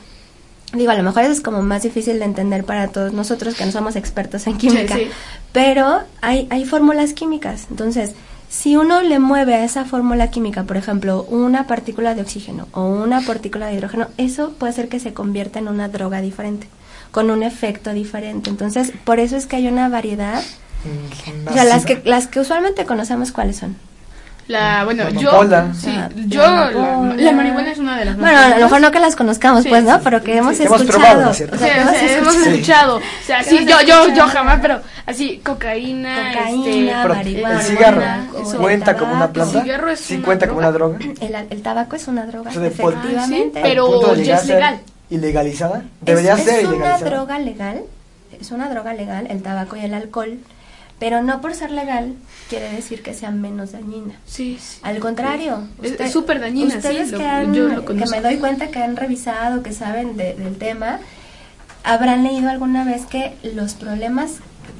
digo, 0.72 0.90
a 0.90 0.94
lo 0.96 1.02
mejor 1.02 1.22
eso 1.22 1.32
es 1.32 1.40
como 1.40 1.62
más 1.62 1.82
difícil 1.82 2.18
de 2.18 2.24
entender 2.24 2.64
para 2.64 2.88
todos 2.88 3.12
nosotros 3.12 3.54
que 3.54 3.64
no 3.64 3.72
somos 3.72 3.96
expertos 3.96 4.46
en 4.46 4.58
química, 4.58 4.96
Sí, 4.96 5.04
sí. 5.04 5.10
pero 5.52 6.00
hay, 6.20 6.46
hay 6.50 6.64
fórmulas 6.64 7.12
químicas. 7.12 7.66
Entonces, 7.70 8.12
si 8.48 8.76
uno 8.76 9.02
le 9.02 9.18
mueve 9.18 9.54
a 9.54 9.64
esa 9.64 9.84
fórmula 9.84 10.30
química, 10.30 10.64
por 10.64 10.76
ejemplo, 10.76 11.24
una 11.30 11.66
partícula 11.66 12.14
de 12.14 12.22
oxígeno 12.22 12.68
o 12.72 12.84
una 12.86 13.22
partícula 13.22 13.66
de 13.66 13.74
hidrógeno, 13.74 14.08
eso 14.18 14.52
puede 14.58 14.72
hacer 14.72 14.88
que 14.88 15.00
se 15.00 15.14
convierta 15.14 15.58
en 15.58 15.68
una 15.68 15.88
droga 15.88 16.20
diferente, 16.20 16.68
con 17.10 17.30
un 17.30 17.42
efecto 17.42 17.92
diferente. 17.92 18.50
Entonces, 18.50 18.92
por 19.04 19.20
eso 19.20 19.36
es 19.36 19.46
que 19.46 19.56
hay 19.56 19.68
una 19.68 19.88
variedad 19.88 20.42
Mm, 20.84 21.48
o 21.48 21.52
sea, 21.52 21.64
las 21.64 21.84
que, 21.84 22.02
las 22.04 22.26
que 22.26 22.40
usualmente 22.40 22.84
conocemos, 22.86 23.30
¿cuáles 23.30 23.56
son? 23.56 23.76
La, 24.48 24.84
bueno, 24.84 25.04
La 25.04 25.10
yo, 25.10 25.30
sí, 25.74 25.94
Ah, 25.96 26.08
yo, 26.26 26.42
la 26.42 26.70
la, 26.72 27.14
la 27.14 27.32
marihuana 27.32 27.70
es 27.70 27.78
una 27.78 27.96
de 27.96 28.04
las 28.06 28.16
más 28.18 28.30
Bueno, 28.32 28.38
a 28.54 28.58
lo 28.58 28.64
mejor 28.66 28.80
no 28.80 28.90
que 28.90 28.98
las 28.98 29.14
conozcamos, 29.16 29.62
Sí, 29.62 29.68
pues, 29.68 29.84
¿no? 29.84 29.94
sí, 29.94 30.00
Pero 30.02 30.22
que 30.22 30.36
hemos 30.36 30.58
que 30.58 30.64
hemos 30.64 30.80
escuchado. 30.80 31.00
probado, 31.04 31.24
¿no 31.24 31.30
es 31.30 31.36
cierto? 31.36 31.54
o 31.54 31.58
Sí, 31.58 31.64
sea, 31.64 31.74
que 31.74 31.80
o 31.80 31.82
hemos 31.82 31.92
sea, 31.94 32.18
hemos 32.18 32.34
escuchado. 32.34 32.52
escuchado. 32.54 32.96
O 32.96 33.26
sea, 33.26 33.42
sí, 33.44 33.58
yo, 33.64 33.80
yo, 33.80 33.86
yo 33.86 34.02
escuchado. 34.02 34.28
jamás, 34.30 34.58
pero 34.60 34.80
así, 35.06 35.40
cocaína, 35.44 36.32
Cocaína, 36.32 37.02
este, 37.02 37.08
marihuana. 37.14 37.54
el 37.60 37.62
cigarro 37.66 38.02
eso. 38.42 38.58
cuenta 38.58 38.96
como 38.96 39.14
una 39.14 39.28
planta. 39.32 39.58
El 39.58 39.62
cigarro 39.64 39.90
es 39.90 40.00
sí 40.00 40.14
una 40.16 40.24
cuenta 40.24 40.46
como 40.48 40.58
una 40.58 40.72
droga. 40.72 40.98
El, 41.20 41.34
el 41.50 41.62
tabaco 41.62 41.96
es 41.96 42.08
una 42.08 42.26
droga, 42.26 42.50
efectivamente. 42.50 43.18
Ah, 43.18 43.26
sí, 43.26 43.50
pero 43.62 44.14
ya 44.16 44.34
es 44.36 44.46
legal. 44.46 44.80
Ilegalizada. 45.08 45.82
Debería 46.00 46.36
ser 46.36 46.60
es 46.60 46.64
una 46.66 46.74
ilegalizada. 46.76 47.10
droga 47.10 47.38
legal, 47.38 47.82
es 48.40 48.50
una 48.50 48.68
droga 48.68 48.92
legal, 48.94 49.26
el 49.30 49.42
tabaco 49.42 49.76
y 49.76 49.80
el 49.84 49.94
alcohol, 49.94 50.38
pero 51.02 51.20
no 51.20 51.40
por 51.40 51.52
ser 51.52 51.72
legal 51.72 52.14
quiere 52.48 52.70
decir 52.72 53.02
que 53.02 53.12
sea 53.12 53.32
menos 53.32 53.72
dañina. 53.72 54.14
Sí, 54.24 54.56
sí. 54.60 54.78
Al 54.82 55.00
contrario, 55.00 55.66
Es- 55.82 55.90
usted- 55.92 56.04
es 56.04 56.12
súper 56.12 56.38
dañina, 56.38 56.76
Ustedes 56.76 57.10
sí, 57.10 57.16
que, 57.16 57.26
han- 57.26 57.52
yo 57.52 57.66
lo 57.66 57.80
que 57.80 57.86
conozco. 57.86 58.14
me 58.14 58.22
doy 58.22 58.36
cuenta 58.36 58.68
que 58.68 58.78
han 58.80 58.94
revisado, 58.94 59.64
que 59.64 59.72
saben 59.72 60.16
de- 60.16 60.34
del 60.34 60.56
tema, 60.58 61.00
habrán 61.82 62.22
leído 62.22 62.48
alguna 62.50 62.84
vez 62.84 63.04
que 63.06 63.34
los 63.42 63.74
problemas 63.74 64.34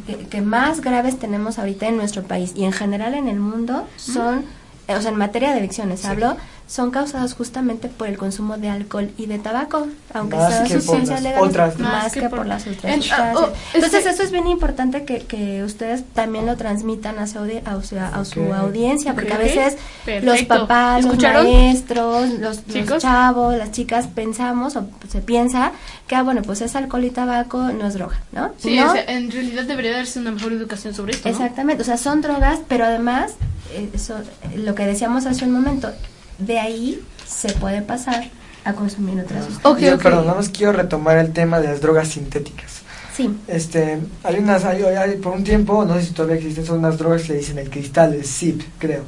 que, 0.06 0.16
que 0.16 0.40
más 0.42 0.80
graves 0.80 1.18
tenemos 1.18 1.58
ahorita 1.58 1.88
en 1.88 1.96
nuestro 1.96 2.22
país 2.22 2.52
y 2.54 2.64
en 2.66 2.72
general 2.72 3.14
en 3.14 3.26
el 3.26 3.40
mundo 3.40 3.88
son, 3.96 4.44
o 4.86 5.00
sea, 5.00 5.10
en 5.10 5.16
materia 5.16 5.50
de 5.52 5.58
adicciones, 5.58 6.00
Sí. 6.02 6.06
hablo, 6.06 6.36
son 6.72 6.90
causados 6.90 7.34
justamente 7.34 7.88
por 7.88 8.08
el 8.08 8.16
consumo 8.16 8.56
de 8.56 8.70
alcohol 8.70 9.10
y 9.18 9.26
de 9.26 9.38
tabaco, 9.38 9.88
aunque 10.14 10.36
Más 10.38 10.48
sean 10.50 10.66
que 10.66 10.72
por 10.76 10.82
sustancias 10.82 11.22
legales, 11.22 11.78
más, 11.78 12.12
que, 12.14 12.22
por, 12.30 12.46
las 12.46 12.66
otras 12.66 12.84
En- 12.94 13.02
ah, 13.12 13.34
oh, 13.36 13.48
Entonces 13.74 13.98
este- 13.98 14.10
eso 14.12 14.22
es 14.22 14.30
bien 14.30 14.46
importante 14.46 15.04
que, 15.04 15.18
que 15.18 15.62
ustedes 15.64 16.02
también 16.14 16.46
lo 16.46 16.56
transmitan 16.56 17.18
a 17.18 17.26
su, 17.26 17.40
audi- 17.40 17.60
a 17.66 17.82
su, 17.82 17.98
a 17.98 18.24
su 18.24 18.54
audiencia, 18.54 19.12
porque 19.12 19.34
a 19.34 19.36
veces 19.36 19.76
los 20.22 20.42
papás, 20.44 21.04
los 21.04 21.18
maestros, 21.18 22.30
los, 22.38 22.62
chavos, 23.02 23.54
las 23.54 23.70
chicas 23.72 24.06
pensamos 24.06 24.74
o 24.76 24.86
se 25.10 25.20
piensa 25.20 25.72
que, 26.06 26.14
ah, 26.14 26.22
bueno, 26.22 26.40
pues 26.40 26.62
es 26.62 26.74
alcohol 26.74 27.04
y 27.04 27.10
tabaco, 27.10 27.58
no 27.64 27.86
es 27.86 27.92
droga, 27.92 28.22
¿no? 28.32 28.50
Sí, 28.56 28.78
¿No? 28.78 28.88
o 28.88 28.92
sea, 28.94 29.04
en 29.04 29.30
realidad 29.30 29.64
debería 29.64 29.92
darse 29.92 30.18
una 30.20 30.30
mejor 30.30 30.54
educación 30.54 30.94
sobre 30.94 31.12
esto, 31.12 31.28
¿no? 31.28 31.34
Exactamente, 31.34 31.82
o 31.82 31.84
sea, 31.84 31.98
son 31.98 32.22
drogas, 32.22 32.60
pero 32.66 32.86
además, 32.86 33.32
eh, 33.74 33.90
eso, 33.92 34.14
lo 34.56 34.74
que 34.74 34.86
decíamos 34.86 35.26
hace 35.26 35.44
un 35.44 35.52
momento, 35.52 35.92
de 36.38 36.58
ahí 36.60 37.02
se 37.26 37.52
puede 37.54 37.82
pasar 37.82 38.30
a 38.64 38.72
consumir 38.74 39.18
otras 39.20 39.44
sustancias. 39.46 39.72
Ok, 39.74 39.78
Yo, 39.80 39.94
ok. 39.96 40.02
perdón, 40.02 40.26
nada 40.26 40.38
más 40.38 40.48
quiero 40.48 40.72
retomar 40.72 41.18
el 41.18 41.32
tema 41.32 41.60
de 41.60 41.68
las 41.68 41.80
drogas 41.80 42.08
sintéticas. 42.08 42.82
Sí, 43.16 43.30
Este, 43.46 43.98
hay 44.24 44.36
unas, 44.38 44.64
hay, 44.64 44.82
hay- 44.82 45.16
por 45.18 45.34
un 45.34 45.44
tiempo, 45.44 45.84
no 45.84 45.94
sé 45.96 46.06
si 46.06 46.12
todavía 46.12 46.36
existen, 46.36 46.64
son 46.64 46.78
unas 46.78 46.96
drogas 46.96 47.22
que 47.22 47.32
le 47.34 47.38
dicen 47.40 47.58
el 47.58 47.68
cristal, 47.68 48.14
el 48.14 48.24
zip, 48.24 48.62
creo. 48.78 49.02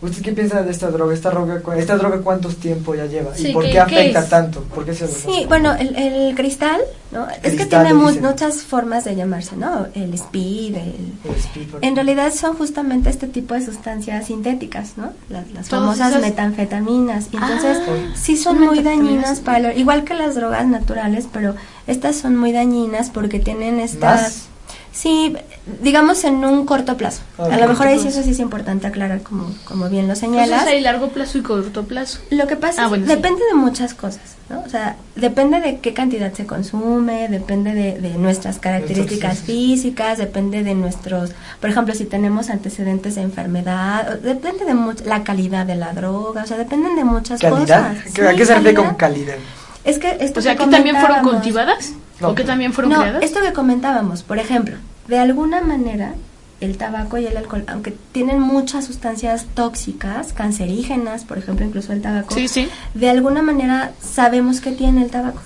¿Usted 0.00 0.22
qué 0.22 0.30
piensa 0.32 0.62
de 0.62 0.70
esta 0.70 0.90
droga? 0.92 1.12
¿Esta 1.12 1.30
droga, 1.30 1.60
esta 1.76 1.96
droga 1.96 2.20
cuántos 2.20 2.56
tiempo 2.58 2.94
ya 2.94 3.06
lleva? 3.06 3.34
Sí, 3.34 3.48
¿Y 3.48 3.52
por 3.52 3.64
¿qué- 3.64 3.80
afecta 3.80 4.24
tanto? 4.28 4.62
¿Por 4.62 4.84
qué 4.84 4.94
se 4.94 5.06
lo 5.06 5.10
Sí, 5.10 5.44
bueno, 5.48 5.74
el, 5.74 5.96
el 5.96 6.34
cristal, 6.36 6.80
¿no? 7.10 7.26
es 7.42 7.54
que 7.56 7.66
tiene 7.66 7.94
mu- 7.94 8.08
dicen. 8.08 8.24
muchas 8.24 8.62
formas 8.62 9.04
de 9.04 9.16
llamarse, 9.16 9.56
¿no? 9.56 9.88
El 9.94 10.14
speed, 10.14 10.76
el... 10.76 11.12
El 11.24 11.34
speed, 11.36 11.66
En 11.80 11.96
realidad 11.96 12.32
son 12.32 12.56
justamente 12.56 13.10
este 13.10 13.26
tipo 13.26 13.54
de 13.54 13.64
sustancias 13.64 14.26
sintéticas, 14.26 14.92
¿no? 14.96 15.10
Las, 15.30 15.68
famosas 15.68 16.10
esas- 16.10 16.22
metanfetaminas. 16.22 17.26
Y 17.32 17.36
Entonces, 17.36 17.78
Ah, 17.88 18.14
sí 18.14 18.36
son 18.36 18.60
muy 18.60 18.84
dañinas 18.84 19.40
para 19.40 19.72
el- 19.72 19.78
igual 19.80 20.04
que 20.04 20.14
las 20.14 20.36
drogas 20.36 20.64
naturales, 20.68 21.26
pero 21.32 21.56
estas 21.88 22.14
son 22.14 22.36
muy 22.36 22.52
dañinas 22.52 23.10
porque 23.10 23.40
tienen 23.40 23.80
esta 23.80 24.14
¿Más? 24.14 24.44
Sí, 24.92 25.34
digamos 25.82 26.24
en 26.24 26.44
un 26.44 26.64
corto 26.66 26.96
plazo. 26.96 27.22
Ah, 27.38 27.48
a 27.52 27.56
lo 27.58 27.68
mejor 27.68 27.86
ahí 27.88 27.98
sí 27.98 28.08
eso 28.08 28.22
sí 28.22 28.30
es 28.30 28.38
importante 28.38 28.86
aclarar 28.86 29.22
como, 29.22 29.50
como 29.64 29.88
bien 29.88 30.08
lo 30.08 30.14
señalas. 30.16 30.48
Entonces 30.48 30.68
hay 30.74 30.80
largo 30.80 31.08
plazo 31.08 31.38
y 31.38 31.42
corto 31.42 31.84
plazo. 31.84 32.18
Lo 32.30 32.46
que 32.46 32.56
pasa 32.56 32.82
Ah, 32.82 32.84
es 32.84 32.88
bueno, 32.90 33.06
sí. 33.06 33.14
depende 33.14 33.40
de 33.50 33.54
muchas 33.54 33.94
cosas, 33.94 34.36
¿no? 34.48 34.60
O 34.60 34.68
sea, 34.68 34.96
depende 35.16 35.60
de 35.60 35.78
qué 35.80 35.94
cantidad 35.94 36.32
se 36.32 36.46
consume, 36.46 37.28
depende 37.28 37.72
de, 37.74 37.98
de 38.00 38.10
nuestras 38.18 38.58
características 38.58 39.38
Entonces, 39.40 39.44
físicas, 39.46 40.18
depende 40.18 40.62
de 40.64 40.74
nuestros, 40.74 41.32
por 41.60 41.70
ejemplo, 41.70 41.94
si 41.94 42.04
tenemos 42.04 42.50
antecedentes 42.50 43.14
de 43.16 43.22
enfermedad, 43.22 44.18
depende 44.20 44.64
de 44.64 44.74
much- 44.74 45.04
la 45.04 45.22
calidad 45.24 45.66
de 45.66 45.74
la 45.76 45.92
droga, 45.92 46.42
o 46.42 46.46
sea, 46.46 46.56
dependen 46.56 46.96
de 46.96 47.04
muchas 47.04 47.40
¿Calidad? 47.40 47.92
cosas. 47.96 48.12
¿Qué- 48.14 48.26
¿A 48.28 48.34
qué 48.34 48.44
se 48.46 48.54
refiere 48.54 48.74
con 48.74 48.94
calidad? 48.94 49.36
Es 49.84 49.98
que 49.98 50.16
esto 50.20 50.40
O 50.40 50.42
sea, 50.42 50.56
que 50.56 50.64
que 50.64 50.70
también 50.70 50.96
fueron 50.96 51.22
cultivadas 51.22 51.92
No. 52.20 52.30
o 52.30 52.34
que 52.34 52.44
también 52.44 52.72
fueron 52.72 52.92
no, 52.92 53.00
creadas. 53.00 53.22
esto 53.22 53.40
que 53.40 53.52
comentábamos, 53.52 54.22
por 54.22 54.38
ejemplo, 54.38 54.76
de 55.08 55.18
alguna 55.18 55.60
manera 55.62 56.14
el 56.60 56.76
tabaco 56.76 57.18
y 57.18 57.26
el 57.26 57.36
alcohol, 57.36 57.64
aunque 57.68 57.94
tienen 58.12 58.40
muchas 58.40 58.84
sustancias 58.84 59.46
tóxicas, 59.54 60.32
cancerígenas, 60.32 61.24
por 61.24 61.38
ejemplo, 61.38 61.64
incluso 61.64 61.92
el 61.92 62.02
tabaco, 62.02 62.34
Sí, 62.34 62.48
sí. 62.48 62.68
de 62.94 63.08
alguna 63.10 63.42
manera 63.42 63.92
sabemos 64.02 64.60
que 64.60 64.72
tiene 64.72 65.02
el 65.04 65.10
tabaco. 65.10 65.40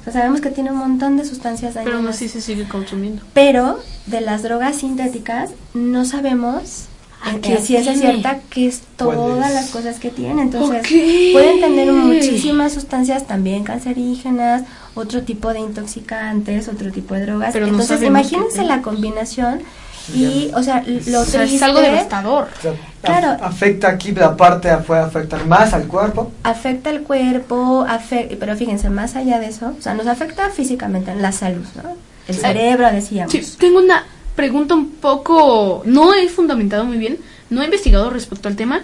O 0.00 0.04
sea, 0.04 0.12
sabemos 0.12 0.40
que 0.40 0.50
tiene 0.50 0.70
un 0.70 0.78
montón 0.78 1.16
de 1.16 1.24
sustancias 1.24 1.74
dañinas. 1.74 1.84
Pero 1.92 1.98
aún 1.98 2.08
así 2.08 2.28
se 2.28 2.40
sigue 2.40 2.66
consumiendo. 2.68 3.22
Pero 3.32 3.78
de 4.06 4.20
las 4.20 4.42
drogas 4.42 4.76
sintéticas 4.76 5.50
no 5.74 6.04
sabemos 6.04 6.86
Ah, 7.26 7.30
en 7.30 7.40
¿qué 7.40 7.54
que 7.56 7.62
ciencia 7.62 7.92
tiene? 7.94 8.10
cierta 8.10 8.38
qué 8.50 8.66
es 8.66 8.82
¿Cuál 8.98 9.16
todas 9.16 9.48
es? 9.48 9.54
las 9.54 9.70
cosas 9.70 9.98
que 9.98 10.10
tiene. 10.10 10.42
Entonces, 10.42 10.82
pueden 11.32 11.58
tener 11.60 11.90
muchísimas 11.90 12.74
sustancias 12.74 13.26
también 13.26 13.64
cancerígenas, 13.64 14.64
otro 14.94 15.22
tipo 15.22 15.52
de 15.52 15.60
intoxicantes, 15.60 16.68
otro 16.68 16.90
tipo 16.92 17.14
de 17.14 17.26
drogas. 17.26 17.52
Pero 17.52 17.66
Entonces, 17.66 18.02
imagínense 18.02 18.62
la 18.64 18.82
combinación 18.82 19.60
y, 20.14 20.50
o 20.54 20.62
sea, 20.62 20.84
lo 21.06 21.20
O 21.20 21.24
sea, 21.24 21.44
es 21.44 21.62
algo 21.62 21.80
devastador. 21.80 22.48
O 22.58 22.62
sea, 22.62 22.72
Claro. 23.02 23.28
af- 23.28 23.38
afecta 23.42 23.88
aquí 23.88 24.12
la 24.12 24.36
parte 24.36 24.74
puede 24.86 25.00
afectar 25.00 25.46
más 25.46 25.72
al 25.72 25.86
cuerpo. 25.86 26.30
afecta 26.42 26.90
el 26.90 27.02
cuerpo, 27.02 27.84
afe- 27.88 28.36
pero 28.38 28.54
fíjense, 28.56 28.90
más 28.90 29.16
allá 29.16 29.38
de 29.38 29.46
eso, 29.46 29.74
o 29.78 29.82
sea, 29.82 29.94
nos 29.94 30.06
afecta 30.06 30.50
físicamente 30.50 31.10
en 31.10 31.22
la 31.22 31.32
salud, 31.32 31.64
¿no? 31.82 31.96
El 32.28 32.34
Sí. 32.34 32.40
cerebro, 32.40 32.90
decíamos. 32.90 33.32
Sí, 33.32 33.42
tengo 33.58 33.78
una 33.80 34.04
pregunta 34.36 34.74
un 34.74 34.90
poco... 34.90 35.82
No 35.86 36.12
he 36.14 36.28
fundamentado 36.28 36.84
muy 36.84 36.98
bien, 36.98 37.18
no 37.50 37.62
he 37.62 37.64
investigado 37.66 38.10
respecto 38.10 38.48
al 38.48 38.56
tema, 38.56 38.80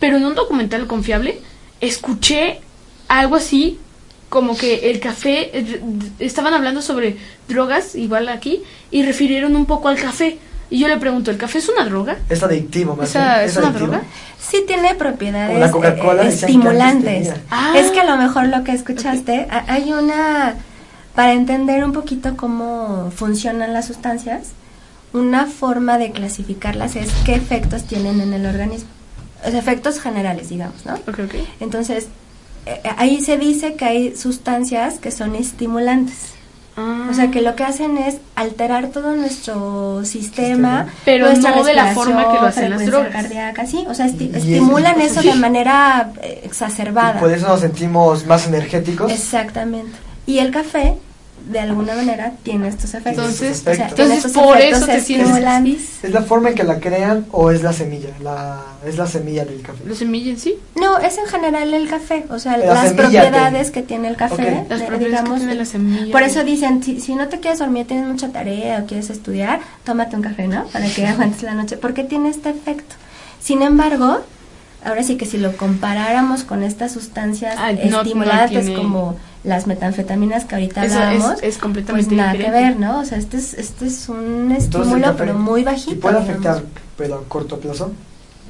pero 0.00 0.16
en 0.18 0.24
un 0.26 0.34
documental 0.34 0.86
confiable 0.86 1.40
escuché 1.80 2.60
algo 3.08 3.36
así 3.36 3.78
como 4.28 4.56
que 4.56 4.90
el 4.90 5.00
café... 5.00 5.50
eh, 5.58 5.80
Estaban 6.18 6.54
hablando 6.54 6.82
sobre 6.82 7.16
drogas, 7.48 7.94
igual 7.94 8.28
aquí, 8.28 8.62
y 8.90 9.02
refirieron 9.02 9.56
un 9.56 9.66
poco 9.66 9.88
al 9.88 9.96
café. 9.96 10.38
Y 10.70 10.78
yo 10.80 10.88
le 10.88 10.98
pregunto, 10.98 11.30
¿el 11.30 11.38
café 11.38 11.58
es 11.58 11.68
una 11.70 11.84
droga? 11.86 12.18
Es 12.28 12.42
adictivo 12.42 12.94
más 12.94 13.08
¿Esa 13.10 13.36
bien. 13.38 13.48
es 13.48 13.56
una 13.56 13.68
adictivo. 13.68 13.90
droga? 13.92 14.04
Sí 14.38 14.64
tiene 14.66 14.94
propiedades 14.94 15.58
la 15.58 15.70
Coca-Cola, 15.70 16.22
eh, 16.22 16.26
decían 16.26 16.50
que 16.50 16.56
estimulantes. 16.58 17.32
Ah. 17.50 17.72
Es 17.74 17.90
que 17.90 18.00
a 18.00 18.04
lo 18.04 18.16
mejor 18.18 18.48
lo 18.48 18.64
que 18.64 18.72
escuchaste, 18.72 19.46
ha- 19.50 19.64
hay 19.66 19.92
una, 19.94 20.56
para 21.14 21.32
entender 21.32 21.82
un 21.84 21.92
poquito 21.92 22.36
cómo 22.36 23.10
funcionan 23.16 23.72
las 23.72 23.86
sustancias, 23.86 24.48
una 25.14 25.46
forma 25.46 25.96
de 25.96 26.12
clasificarlas 26.12 26.96
es 26.96 27.08
qué 27.24 27.34
efectos 27.34 27.84
tienen 27.84 28.20
en 28.20 28.34
el 28.34 28.44
organismo. 28.44 28.90
Los 29.42 29.54
efectos 29.54 30.00
generales, 30.00 30.50
digamos, 30.50 30.84
¿no? 30.84 30.94
Ok, 31.08 31.20
ok. 31.24 31.34
Entonces, 31.60 32.08
eh, 32.66 32.80
ahí 32.96 33.20
se 33.20 33.36
dice 33.38 33.74
que 33.74 33.84
hay 33.84 34.16
sustancias 34.16 34.98
que 34.98 35.10
son 35.10 35.34
estimulantes. 35.34 36.34
Ah. 36.76 37.08
O 37.10 37.14
sea, 37.14 37.28
que 37.32 37.42
lo 37.42 37.56
que 37.56 37.64
hacen 37.64 37.98
es 37.98 38.18
alterar 38.36 38.88
todo 38.88 39.12
nuestro 39.16 40.04
sistema, 40.04 40.82
Sistema. 40.84 40.86
Pero 41.04 41.26
nuestra 41.26 41.56
no 41.56 41.64
de 41.64 41.74
la 41.74 41.86
forma 41.92 42.28
que 42.30 42.34
lo 42.34 42.46
hacen 42.46 42.70
las 42.70 42.86
drogas. 42.86 43.10
cardíaca, 43.10 43.66
sí, 43.66 43.84
o 43.88 43.94
sea, 43.94 44.06
esti- 44.06 44.28
Y 44.32 44.36
es- 44.36 44.44
estimulan 44.44 45.00
eso 45.00 45.20
sí. 45.20 45.28
de 45.28 45.34
manera 45.34 46.12
eh, 46.22 46.40
Y 46.44 46.46
exacerbada. 46.46 47.18
por 47.18 47.32
eso 47.32 47.48
nos 47.48 47.60
sentimos 47.60 48.24
más 48.26 48.46
energéticos. 48.46 49.10
Exactamente. 49.10 49.90
Y 50.26 50.38
el 50.38 50.52
café, 50.52 50.94
de 51.48 51.58
alguna 51.60 51.94
manera, 51.94 52.32
tiene 52.42 52.68
estos 52.68 52.92
efectos. 52.94 53.24
Entonces, 53.24 53.62
O 53.66 53.74
sea, 53.74 53.88
Entonces, 53.88 54.16
estos 54.18 54.32
por 54.32 54.56
efectos 54.58 54.78
eso 54.82 54.86
te 54.86 55.00
sientes 55.00 55.28
estimulantes. 55.28 55.82
¿Es 56.04 56.10
la 56.12 56.22
forma 56.22 56.50
en 56.50 56.54
que 56.54 56.62
la 56.64 56.78
crean 56.78 57.26
o 57.32 57.50
es 57.50 57.62
la 57.62 57.72
semilla? 57.72 58.10
La, 58.22 58.60
es 58.86 58.96
la 58.98 59.06
semilla 59.06 59.44
del 59.44 59.62
café. 59.62 59.82
¿La 59.86 59.94
semilla 59.94 60.30
en 60.30 60.38
sí? 60.38 60.54
No, 60.76 60.98
es 60.98 61.16
en 61.18 61.26
general 61.26 61.72
el 61.72 61.88
café, 61.88 62.26
o 62.30 62.38
sea, 62.38 62.56
La 62.58 62.66
las 62.74 62.88
semilla 62.90 63.22
propiedades 63.22 63.66
de- 63.68 63.72
que 63.72 63.82
tiene 63.82 64.08
el 64.08 64.16
café. 64.16 64.34
Ok. 64.62 64.68
Las 64.70 64.80
eh, 64.82 64.84
propiedades 64.84 64.98
que 64.98 65.04
digamos, 65.08 65.38
tiene 65.38 65.54
la 65.54 65.64
semilla. 65.64 66.12
Por 66.12 66.22
eso 66.22 66.44
dicen, 66.44 66.82
si, 66.82 67.00
si 67.00 67.14
no 67.14 67.28
te 67.28 67.40
quieres 67.40 67.58
dormir, 67.58 67.86
tienes 67.86 68.06
mucha 68.06 68.28
tarea 68.28 68.80
o 68.82 68.86
quieres 68.86 69.08
estudiar, 69.10 69.60
tómate 69.84 70.16
un 70.16 70.22
café, 70.22 70.46
¿no? 70.48 70.66
Para 70.66 70.86
que 70.88 71.06
aguantes 71.08 71.42
la 71.42 71.54
noche, 71.54 71.76
porque 71.78 72.04
tiene 72.04 72.28
este 72.28 72.50
efecto. 72.50 72.94
Sin 73.40 73.62
embargo, 73.62 74.20
ahora 74.84 75.02
sí 75.02 75.16
que 75.16 75.24
si 75.26 75.38
lo 75.38 75.56
comparáramos 75.56 76.44
con 76.44 76.62
estas 76.62 76.92
sustancias 76.92 77.54
Ah, 77.58 77.72
no- 77.72 77.90
no 77.90 78.02
estimulantes 78.02 78.66
tiene- 78.66 78.74
como 78.80 79.16
las 79.44 79.66
metanfetamínas 79.66 80.44
que 80.44 80.54
ahorita 80.56 80.84
Eso 80.84 80.94
es- 80.94 81.00
hablábamos, 81.00 81.42
es 81.42 81.58
completamente 81.58 82.08
pues 82.08 82.16
nada 82.18 82.32
que 82.32 82.50
ver, 82.50 82.76
¿no? 82.78 83.00
O 83.00 83.04
sea, 83.04 83.18
este 83.18 83.36
es, 83.36 83.54
este 83.54 83.86
es 83.86 84.08
un 84.08 84.52
estímulo, 84.52 85.16
pero 85.16 85.34
muy 85.34 85.62
bajito. 85.64 85.92
¿Y 85.92 85.94
puede 85.96 86.20
digamos. 86.20 86.46
afectar, 86.46 86.62
pero 86.96 87.14
a 87.16 87.24
corto 87.28 87.58
plazo? 87.58 87.92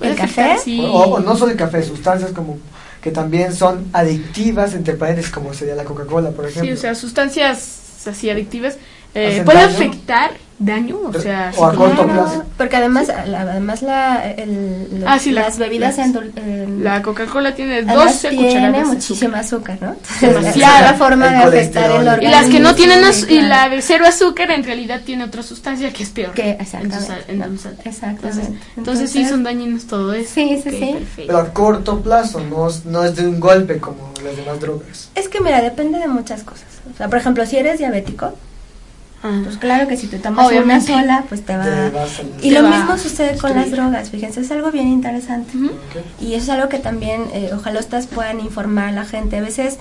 ¿El 0.01 0.15
café? 0.15 0.57
Sí. 0.63 0.81
O, 0.81 1.03
o 1.15 1.21
no 1.21 1.37
solo 1.37 1.51
el 1.53 1.57
café, 1.59 1.83
sustancias 1.83 2.33
como 2.33 2.59
que 3.03 3.11
también 3.11 3.53
son 3.55 3.87
adictivas, 3.93 4.75
entre 4.75 4.95
paréntesis, 4.95 5.31
como 5.31 5.53
sería 5.55 5.75
la 5.75 5.85
Coca-Cola, 5.85 6.31
por 6.31 6.47
ejemplo. 6.47 6.65
Sí, 6.73 6.73
o 6.73 6.81
sea, 6.81 6.95
sustancias 6.95 8.07
así 8.07 8.31
adictivas 8.31 8.77
eh, 9.15 9.29
¿Hacen 9.29 9.45
puede 9.45 9.59
daño? 9.61 9.75
afectar 9.75 10.31
daño, 10.61 10.99
o 11.05 11.13
sea, 11.21 11.53
o 11.57 11.67
a 11.67 11.75
corto 11.75 12.05
plazo. 12.05 12.45
Porque 12.57 12.77
además, 12.77 13.07
la, 13.27 13.43
además 13.43 13.83
la, 13.83 14.29
el- 14.33 14.89
los- 15.01 15.05
Ah, 15.09 15.19
sí, 15.19 15.31
la- 15.31 15.43
las 15.43 15.59
bebidas 15.59 15.97
las- 15.99 16.09
endul- 16.09 16.33
en- 16.37 16.83
La 16.83 17.01
Coca-Cola 17.03 17.55
tiene 17.55 17.77
además 17.77 17.97
12 18.23 18.29
tiene 18.31 18.47
cucharadas 18.49 18.77
de 18.89 18.95
muchísimo 18.95 19.37
azúcar. 19.37 19.79
¿no? 19.81 19.91
Entonces, 19.93 20.21
Demasiada. 20.35 20.79
es 20.81 20.89
una 20.89 20.95
forma 20.95 21.27
El 21.27 21.33
de 21.33 21.61
afectar 21.61 21.85
el 21.85 21.91
colesterol. 21.91 22.05
Y 22.05 22.09
organismo. 22.09 22.31
las 22.41 22.51
que 22.51 22.61
no 22.61 22.75
tienen 22.75 23.05
az- 23.05 23.31
y 23.31 23.41
la 23.41 23.69
de 23.69 23.83
cero 23.83 24.05
azúcar 24.07 24.51
en 24.51 24.65
realidad 24.65 25.01
tiene 25.05 25.25
otra 25.25 25.43
sustancia 25.45 25.93
que 25.93 26.03
es 26.03 26.11
peor. 26.11 26.33
Que- 26.33 26.51
en 26.51 26.61
exactamente, 26.61 27.07
sal- 27.07 27.25
en 27.29 27.59
sal. 27.59 27.77
Exactamente. 27.85 28.27
Entonces, 28.41 28.49
entonces 28.77 29.11
sí 29.11 29.19
Entonces- 29.19 29.31
son 29.31 29.45
dañinos 29.45 29.87
todo 29.87 30.13
eso. 30.13 30.31
Sí, 30.35 30.61
sí, 30.63 30.69
Ok, 30.69 30.75
sí. 30.75 30.93
perfecto. 30.93 31.23
Pero 31.29 31.39
a 31.39 31.53
corto 31.53 32.01
plazo, 32.01 32.41
no, 32.41 32.69
no 32.85 33.05
es 33.05 33.15
de 33.15 33.27
un 33.29 33.39
golpe 33.39 33.79
como 33.79 34.13
las 34.25 34.37
demás 34.37 34.59
drogas. 34.61 35.11
Es 35.15 35.29
que 35.29 35.41
mira, 35.41 35.61
depende 35.63 35.99
de 36.01 36.09
muchas 36.09 36.43
cosas. 36.43 36.65
O 36.93 36.97
sea, 36.97 37.09
por 37.09 37.19
ejemplo, 37.19 37.47
si 37.47 37.57
eres 37.59 37.79
diabético, 37.79 38.33
Ah. 39.23 39.41
pues 39.45 39.57
claro 39.57 39.89
que 39.89 39.97
si 39.97 40.07
te 40.07 40.19
tomas 40.19 40.47
Obviamente. 40.47 40.93
una 40.93 41.01
sola, 41.03 41.25
pues 41.29 41.45
te 41.45 41.57
va... 41.57 41.65
Te 41.65 41.91
vas 41.91 42.21
a- 42.21 42.23
Y 42.45 42.51
Te 42.51 42.51
lo 42.53 42.63
va 42.63 42.71
mismo 42.71 42.97
sucede 42.99 43.37
con 43.39 43.55
las 43.55 43.71
drogas, 43.71 44.11
fíjense, 44.11 44.41
es 44.41 44.51
algo 44.53 44.71
bien 44.71 44.87
interesante. 44.89 45.53
Y 46.21 46.35
eso 46.35 46.45
es 46.45 46.49
algo 46.51 46.69
que 46.69 46.79
también, 46.79 47.25
eh, 47.33 47.51
ojalá 47.55 47.81
ustedes 47.81 48.07
puedan 48.07 48.39
informar 48.41 48.89
a 48.89 48.93
la 48.93 49.05
gente. 49.05 49.37
A 49.39 49.41
veces 49.41 49.79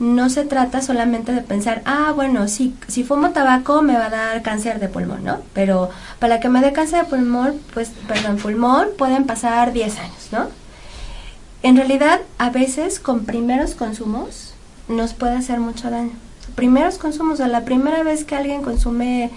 no 0.00 0.28
se 0.30 0.44
trata 0.44 0.80
solamente 0.82 1.30
de 1.32 1.42
pensar, 1.42 1.82
ah, 1.84 2.12
bueno, 2.16 2.48
si, 2.48 2.74
si 2.88 3.04
fumo 3.04 3.30
tabaco 3.30 3.82
me 3.82 3.92
va 3.94 4.06
a 4.06 4.10
dar 4.10 4.42
cáncer 4.42 4.80
de 4.80 4.88
pulmón, 4.88 5.22
¿no? 5.24 5.38
Pero 5.52 5.90
para 6.18 6.40
que 6.40 6.48
me 6.48 6.60
dé 6.62 6.72
cáncer 6.72 7.02
de 7.04 7.10
pulmón, 7.10 7.60
pues, 7.74 7.90
perdón, 8.08 8.38
pulmón, 8.38 8.88
pueden 8.98 9.24
pasar 9.24 9.72
10 9.72 9.98
años, 9.98 10.28
¿no? 10.32 10.48
En 11.62 11.76
realidad, 11.76 12.20
a 12.38 12.48
veces 12.50 12.98
con 12.98 13.24
primeros 13.26 13.74
consumos 13.74 14.54
nos 14.88 15.12
puede 15.12 15.36
hacer 15.36 15.60
mucho 15.60 15.90
daño. 15.90 16.12
Primeros 16.54 16.98
consumos, 16.98 17.34
o 17.34 17.36
sea, 17.38 17.48
la 17.48 17.64
primera 17.64 18.02
vez 18.02 18.24
que 18.24 18.36
alguien 18.36 18.62
consume, 18.62 19.30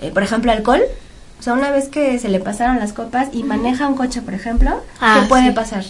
eh, 0.00 0.10
por 0.12 0.22
ejemplo, 0.22 0.50
alcohol, 0.52 0.82
o 1.38 1.42
sea, 1.42 1.52
una 1.52 1.70
vez 1.70 1.88
que 1.88 2.18
se 2.18 2.28
le 2.28 2.40
pasaron 2.40 2.78
las 2.78 2.92
copas 2.92 3.28
y 3.32 3.42
maneja 3.42 3.86
un 3.88 3.94
coche, 3.96 4.22
por 4.22 4.34
ejemplo, 4.34 4.80
Ah, 5.00 5.20
¿qué 5.22 5.28
puede 5.28 5.46
sí. 5.48 5.50
pasar? 5.52 5.84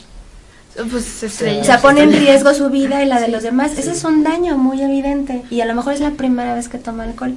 Pues 0.90 1.22
estrella. 1.22 1.60
O 1.60 1.64
sea, 1.64 1.80
pone 1.80 2.02
en 2.02 2.12
riesgo 2.12 2.52
su 2.52 2.68
vida 2.68 3.02
y 3.02 3.06
la 3.06 3.20
de 3.20 3.28
los 3.28 3.44
demás. 3.44 3.78
Ese 3.78 3.92
es 3.92 4.02
un 4.02 4.24
daño 4.24 4.58
muy 4.58 4.82
evidente 4.82 5.42
y 5.48 5.60
a 5.60 5.66
lo 5.66 5.74
mejor 5.74 5.92
es 5.92 6.00
la 6.00 6.10
primera 6.10 6.54
vez 6.54 6.68
que 6.68 6.78
toma 6.78 7.04
alcohol. 7.04 7.36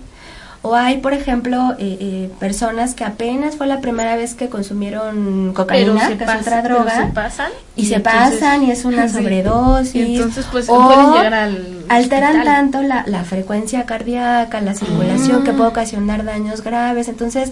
O 0.70 0.76
hay, 0.76 0.98
por 0.98 1.14
ejemplo, 1.14 1.74
eh, 1.80 1.98
eh, 2.00 2.32
personas 2.40 2.94
que 2.94 3.04
apenas 3.06 3.56
fue 3.56 3.68
la 3.68 3.80
primera 3.80 4.16
vez 4.16 4.34
que 4.34 4.50
consumieron 4.50 5.54
cocaína, 5.54 6.08
que 6.08 6.14
es 6.24 6.30
otra 6.42 6.62
pero 6.62 6.76
droga, 6.80 7.08
se 7.08 7.14
pasan 7.14 7.52
y, 7.76 7.86
se 7.86 7.96
entonces- 7.96 8.40
pasan 8.40 8.64
y 8.64 8.72
es 8.72 8.84
una 8.86 9.08
sobredosis. 9.14 9.96
Y 9.96 10.16
entonces 10.18 10.46
pues 10.52 10.68
o 10.70 10.76
pueden 10.88 11.12
llegar 11.14 11.34
al 11.34 11.84
alteran 11.90 12.32
hospital. 12.38 12.46
tanto 12.46 12.82
la, 12.84 13.04
la 13.08 13.24
frecuencia 13.24 13.86
cardíaca, 13.86 14.62
la 14.62 14.74
circulación, 14.74 15.42
Mm. 15.42 15.44
que 15.46 15.54
puede 15.54 15.70
ocasionar 15.70 16.24
daños 16.26 16.62
graves. 16.64 17.08
Entonces, 17.08 17.52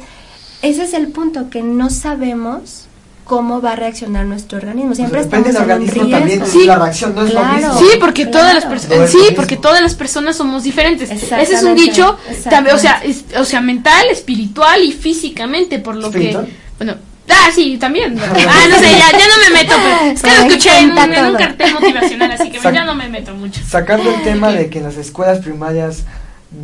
ese 0.61 0.83
es 0.83 0.93
el 0.93 1.07
punto, 1.09 1.49
que 1.49 1.61
no 1.63 1.89
sabemos 1.89 2.87
cómo 3.25 3.59
va 3.59 3.73
a 3.73 3.75
reaccionar 3.75 4.25
nuestro 4.25 4.59
organismo. 4.59 4.95
Siempre 4.95 5.19
Pues 5.19 5.29
depende 5.31 5.51
del 5.51 5.61
estamos 5.63 5.89
en 5.89 5.89
un 5.89 5.89
organismo 5.89 6.17
también. 6.17 6.45
Sí. 6.45 6.65
la 6.65 6.75
reacción 6.77 7.15
no 7.15 7.25
es 7.25 7.31
Claro. 7.31 7.47
lo 7.47 7.53
mismo. 7.57 7.79
Sí, 7.79 7.97
porque 7.99 8.25
todas 8.27 8.53
las 8.53 8.63
Claro. 8.63 8.69
personas, 8.69 8.97
No 8.99 9.03
es 9.05 9.11
sí, 9.11 9.17
mismo. 9.17 9.35
porque 9.35 9.57
todas 9.57 9.81
las 9.81 9.95
personas 9.95 10.35
somos 10.37 10.63
diferentes. 10.63 11.09
Ese 11.11 11.41
es 11.55 11.63
un 11.63 11.75
dicho, 11.75 12.17
también, 12.49 12.75
o 12.75 12.79
sea, 12.79 13.01
es- 13.03 13.25
o 13.37 13.43
sea, 13.43 13.59
mental, 13.61 14.05
espiritual 14.11 14.81
y 14.83 14.91
físicamente, 14.91 15.79
por 15.79 15.95
lo 15.95 16.07
¿Espiritual? 16.07 16.45
que, 16.45 16.53
bueno, 16.77 16.95
ah, 17.29 17.49
sí, 17.53 17.77
también. 17.77 18.15
Ah, 18.19 18.67
no 18.69 18.75
sé, 18.77 18.89
ya, 18.91 19.11
ya 19.17 19.27
no 19.27 19.49
me 19.49 19.59
meto, 19.61 19.73
pero 19.75 20.11
es 20.13 20.21
que 20.21 20.27
lo 20.29 20.47
escuché 20.47 20.79
en 20.79 20.91
en 20.97 21.25
un 21.25 21.35
cartel 21.35 21.73
motivacional, 21.73 22.31
así 22.31 22.51
que 22.51 22.59
Sac- 22.61 22.73
ya 22.75 22.85
no 22.85 22.93
me 22.95 23.09
meto 23.09 23.33
mucho. 23.33 23.59
Sacando 23.67 24.13
el 24.13 24.21
tema 24.23 24.51
de 24.51 24.69
que 24.69 24.77
en 24.77 24.83
las 24.85 24.97
escuelas 24.97 25.39
primarias 25.39 26.03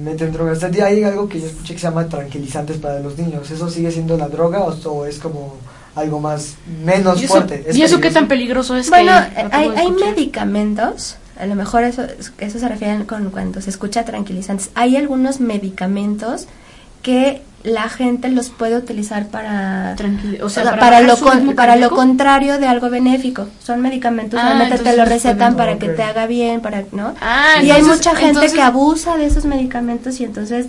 meten 0.03 0.31
drogas. 0.31 0.63
Hay 0.63 1.03
algo 1.03 1.27
que 1.27 1.41
yo 1.41 1.47
escuché 1.47 1.73
que 1.73 1.79
se 1.79 1.87
llama 1.87 2.07
tranquilizantes 2.07 2.77
para 2.77 2.99
los 2.99 3.17
niños. 3.17 3.49
¿Eso 3.51 3.69
sigue 3.69 3.91
siendo 3.91 4.15
la 4.15 4.29
droga 4.29 4.59
o, 4.59 4.73
o 4.89 5.05
es 5.05 5.17
como 5.17 5.57
algo 5.95 6.19
más 6.19 6.55
menos 6.85 7.21
¿Y 7.21 7.25
eso, 7.25 7.33
fuerte? 7.33 7.65
¿Es 7.67 7.75
¿y 7.75 7.83
eso 7.83 7.99
qué 7.99 8.11
tan 8.11 8.27
peligroso 8.27 8.75
es? 8.77 8.89
Bueno, 8.89 9.11
que 9.35 9.47
hay, 9.55 9.69
hay 9.75 9.91
medicamentos, 9.91 11.17
a 11.39 11.45
lo 11.45 11.55
mejor 11.55 11.83
eso, 11.83 12.03
eso 12.37 12.59
se 12.59 12.67
refiere 12.67 13.05
con 13.05 13.29
cuando 13.31 13.61
se 13.61 13.69
escucha 13.69 14.05
tranquilizantes. 14.05 14.69
Hay 14.75 14.95
algunos 14.95 15.39
medicamentos 15.39 16.47
que 17.01 17.41
la 17.63 17.89
gente 17.89 18.29
los 18.29 18.49
puede 18.49 18.75
utilizar 18.75 19.27
para 19.27 19.95
o 20.41 20.49
sea, 20.49 20.77
para 20.79 21.01
lo 21.01 21.15
con- 21.17 21.53
para 21.55 21.75
lo 21.75 21.89
contrario 21.91 22.57
de 22.57 22.67
algo 22.67 22.89
benéfico. 22.89 23.47
Son 23.63 23.81
medicamentos, 23.81 24.39
Ah, 24.41 24.49
solamente 24.51 24.77
te 24.79 24.91
lo 24.91 24.97
los 24.97 25.09
recetan 25.09 25.55
para 25.55 25.77
que 25.77 25.89
te 25.89 26.01
haga 26.03 26.25
bien, 26.25 26.61
para, 26.61 26.83
¿no? 26.91 27.13
Ah, 27.21 27.55
y 27.61 27.69
hay 27.69 27.83
mucha 27.83 28.11
gente 28.15 28.27
entonces- 28.29 28.53
que 28.53 28.61
abusa 28.61 29.17
de 29.17 29.25
esos 29.27 29.45
medicamentos 29.45 30.19
y 30.19 30.23
entonces 30.23 30.67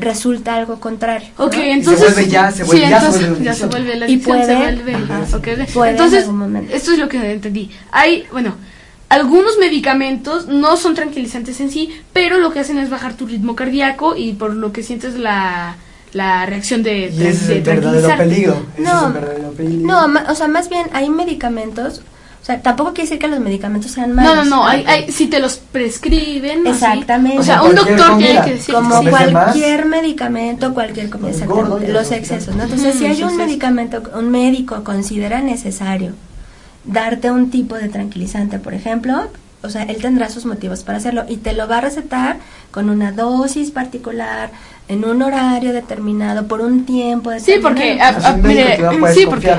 resulta 0.00 0.54
algo 0.56 0.80
contrario. 0.80 1.28
¿no? 1.38 1.44
Ok, 1.46 1.54
se 1.54 1.70
entonces. 1.72 2.14
vuelve 2.14 2.30
ya- 2.30 2.50
se 2.50 2.64
sí, 2.64 2.70
vuelve- 2.70 2.88
ya 2.88 3.00
se 3.00 3.06
entonces 3.06 3.28
vuelve 3.30 3.44
ya 3.44 3.54
se 3.54 3.66
vuelve 3.66 3.96
la 3.96 4.08
Y 4.08 4.14
adicción, 4.14 4.38
se 4.38 4.44
puede- 4.46 4.56
vuelve. 4.58 4.94
ajá, 4.94 5.38
puede 5.74 5.90
en 5.90 5.96
entonces, 5.96 6.20
algún 6.24 6.38
momento. 6.38 6.74
esto 6.74 6.92
es 6.92 6.98
lo 6.98 7.08
que 7.08 7.32
entendí. 7.32 7.70
Hay, 7.92 8.24
bueno, 8.32 8.54
algunos 9.08 9.58
medicamentos 9.58 10.48
no 10.48 10.76
son 10.76 10.94
tranquilizantes 10.94 11.60
en 11.60 11.70
sí, 11.70 11.90
pero 12.12 12.38
lo 12.38 12.52
que 12.52 12.60
hacen 12.60 12.78
es 12.78 12.90
bajar 12.90 13.14
tu 13.14 13.26
ritmo 13.26 13.56
cardíaco 13.56 14.14
y 14.16 14.32
por 14.34 14.54
lo 14.54 14.72
que 14.72 14.82
sientes 14.82 15.14
la, 15.18 15.76
la 16.12 16.44
reacción 16.46 16.82
de, 16.82 17.06
Y 17.06 17.16
de, 17.16 17.28
ese 17.30 17.44
es 17.44 17.48
el 17.50 17.62
verdadero 17.62 18.16
peligro. 18.16 18.52
Ese 18.74 18.82
es 18.82 18.88
No. 18.92 19.06
el 19.08 19.12
verdadero 19.14 19.50
peligro. 19.52 19.86
No, 19.86 20.08
ma- 20.08 20.26
o 20.28 20.34
sea, 20.34 20.48
más 20.48 20.68
bien 20.68 20.86
hay 20.92 21.08
medicamentos, 21.10 22.02
o 22.40 22.44
sea, 22.48 22.62
tampoco 22.62 22.90
quiere 22.94 23.02
decir 23.10 23.18
que 23.18 23.28
los 23.28 23.40
medicamentos 23.40 23.90
sean 23.90 24.10
No, 24.10 24.22
malos. 24.22 24.46
no, 24.46 24.56
no, 24.56 24.66
hay, 24.66 24.84
hay, 24.86 25.12
si 25.12 25.26
te 25.26 25.38
los 25.38 25.56
prescriben. 25.58 26.60
así. 26.66 26.68
Exactamente. 26.84 27.38
O 27.38 27.42
sea, 27.42 27.62
un 27.62 27.74
doctor 27.74 28.16
tiene 28.18 28.42
que 28.42 28.54
decir. 28.54 28.74
como 28.74 29.02
cualquier 29.04 29.84
medicamento, 29.86 30.72
cualquier 30.72 31.10
comida, 31.10 31.30
exactamente, 31.30 31.88
los 31.92 32.02
eso, 32.06 32.14
excesos, 32.14 32.56
¿no? 32.56 32.62
Entonces, 32.64 32.94
si 32.94 33.06
hay 33.06 33.22
un 33.22 33.36
medicamento, 33.36 34.02
un 34.16 34.30
médico 34.30 34.82
considera 34.84 35.40
necesario 35.42 36.12
darte 36.84 37.30
un 37.30 37.50
tipo 37.50 37.74
de 37.74 37.88
tranquilizante, 37.88 38.58
por 38.58 38.72
ejemplo, 38.72 39.28
o 39.62 39.68
sea, 39.68 39.82
él 39.82 39.96
tendrá 40.00 40.30
sus 40.30 40.46
motivos 40.46 40.84
para 40.84 40.98
hacerlo 40.98 41.24
y 41.28 41.38
te 41.38 41.52
lo 41.52 41.66
va 41.68 41.78
a 41.78 41.80
recetar 41.82 42.38
con 42.70 42.88
una 42.88 43.12
dosis 43.12 43.70
particular, 43.72 44.50
en 44.86 45.04
un 45.04 45.20
horario 45.20 45.72
determinado, 45.72 46.46
por 46.46 46.60
un 46.62 46.86
tiempo 46.86 47.30
Sí, 47.40 47.52
determinado. 47.56 48.18
porque. 48.22 48.30
un 48.36 48.42
médico 48.42 48.90
mire, 48.92 48.98
no 49.00 49.06
sí, 49.12 49.26
porque. 49.26 49.54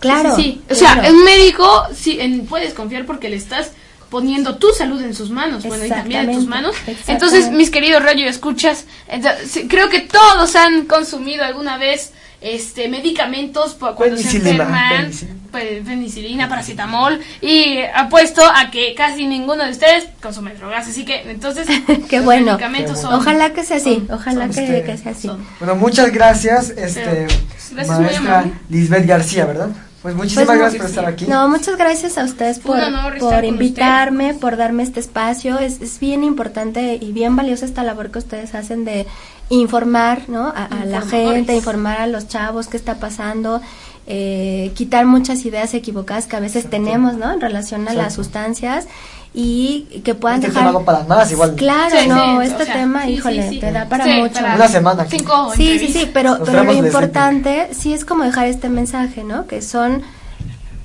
Claro, 0.00 0.36
Sí, 0.36 0.42
sí, 0.42 0.62
sí. 0.68 0.72
O 0.72 0.74
sea, 0.74 0.92
claro. 0.94 1.10
un 1.14 1.24
médico, 1.24 1.86
sí, 1.94 2.18
en- 2.20 2.46
puedes 2.46 2.74
confiar 2.74 3.04
porque 3.04 3.28
le 3.28 3.36
estás 3.36 3.72
poniendo 4.10 4.56
tu 4.56 4.68
salud 4.72 5.02
en 5.02 5.14
sus 5.14 5.30
manos, 5.30 5.64
bueno, 5.64 5.84
y 5.84 5.88
también 5.90 6.30
en 6.30 6.36
tus 6.36 6.46
manos. 6.46 6.74
Entonces, 7.08 7.50
mis 7.50 7.70
queridos 7.70 8.02
radio 8.02 8.26
escuchas, 8.26 8.86
entonces, 9.06 9.64
creo 9.68 9.90
que 9.90 10.00
todos 10.00 10.56
han 10.56 10.86
consumido 10.86 11.44
alguna 11.44 11.76
vez 11.76 12.12
este 12.40 12.88
medicamentos 12.88 13.74
cuando 13.74 14.16
se 14.16 14.22
Penicilina, 14.22 14.50
enferman, 14.50 14.96
penicilina. 15.02 15.38
pe- 15.50 15.82
penicilina, 15.84 16.48
paracetamol 16.48 17.20
y 17.42 17.78
apuesto 17.94 18.42
a 18.46 18.70
que 18.70 18.94
casi 18.94 19.26
ninguno 19.26 19.64
de 19.64 19.72
ustedes 19.72 20.06
consume 20.22 20.54
drogas, 20.54 20.86
así 20.86 21.04
que 21.04 21.28
entonces 21.30 21.66
Qué 22.08 22.20
bueno. 22.20 22.52
medicamentos 22.52 22.96
Qué 22.96 23.02
son. 23.02 23.14
Ojalá 23.14 23.52
que 23.52 23.64
sea 23.64 23.78
así, 23.78 23.94
son- 24.06 24.12
ojalá 24.12 24.46
son, 24.46 24.54
que, 24.54 24.60
este, 24.76 24.82
que 24.84 24.96
sea 24.98 25.12
así. 25.12 25.26
son- 25.28 25.44
Bueno, 25.58 25.74
muchas 25.74 26.12
gracias, 26.12 26.70
este, 26.70 27.00
Pero, 27.04 27.26
gracias, 27.72 27.88
muy 27.98 28.04
maestra. 28.06 28.44
Lisbeth 28.70 29.06
García, 29.06 29.44
¿verdad? 29.44 29.68
Pues 30.08 30.16
muchísimas 30.16 30.46
Pues, 30.46 30.58
gracias 30.58 30.74
no, 30.74 30.80
por 30.80 30.88
estar 30.88 31.04
aquí. 31.06 31.26
No, 31.26 31.48
muchas 31.48 31.76
gracias 31.76 32.16
a 32.16 32.24
ustedes 32.24 32.58
por, 32.60 32.78
por 33.18 33.44
invitarme, 33.44 34.32
por 34.32 34.56
darme 34.56 34.82
este 34.82 35.00
espacio. 35.00 35.58
Es, 35.58 35.82
es 35.82 36.00
bien 36.00 36.24
importante 36.24 36.98
y 36.98 37.12
bien 37.12 37.36
valiosa 37.36 37.66
esta 37.66 37.82
labor 37.82 38.10
que 38.10 38.18
ustedes 38.18 38.54
hacen 38.54 38.86
de 38.86 39.06
informar 39.50 40.22
¿no? 40.28 40.46
a, 40.48 40.64
a 40.64 40.84
la 40.86 41.02
gente, 41.02 41.54
informar 41.54 42.00
a 42.00 42.06
los 42.06 42.26
chavos 42.26 42.68
qué 42.68 42.78
está 42.78 42.94
pasando, 42.94 43.60
eh, 44.06 44.72
quitar 44.74 45.04
muchas 45.04 45.44
ideas 45.44 45.74
equivocadas 45.74 46.26
que 46.26 46.36
a 46.36 46.40
veces 46.40 46.64
Exacto. 46.64 46.82
tenemos 46.84 47.14
¿no? 47.16 47.30
en 47.30 47.42
relación 47.42 47.86
a 47.88 47.92
las 47.92 48.14
sustancias 48.14 48.86
y 49.34 49.82
que 50.04 50.14
puedan 50.14 50.36
Este 50.42 50.48
dejar... 50.52 50.68
tema 50.72 50.84
para 50.84 51.04
más, 51.04 51.30
igual. 51.30 51.54
Claro, 51.54 51.96
Sí, 52.00 52.08
no, 52.08 52.40
sí, 52.40 52.46
este 52.48 52.62
o 52.62 52.66
sea, 52.66 52.74
tema, 52.74 53.04
sí, 53.04 53.10
híjole, 53.10 53.42
sí, 53.42 53.48
sí. 53.54 53.60
te 53.60 53.72
da 53.72 53.84
para 53.88 54.04
Sí, 54.04 54.10
mucho. 54.20 54.34
para 54.34 54.54
Una 54.56 54.68
semana. 54.68 55.06
Cinco 55.08 55.52
Sí, 55.54 55.78
sí, 55.78 55.92
sí, 55.92 56.10
pero, 56.12 56.38
pero 56.44 56.64
lo 56.64 56.72
importante 56.72 57.68
sí 57.72 57.92
es 57.92 58.04
como 58.04 58.24
dejar 58.24 58.46
este 58.46 58.68
mensaje, 58.68 59.24
¿no? 59.24 59.46
Que 59.46 59.62
son, 59.62 60.02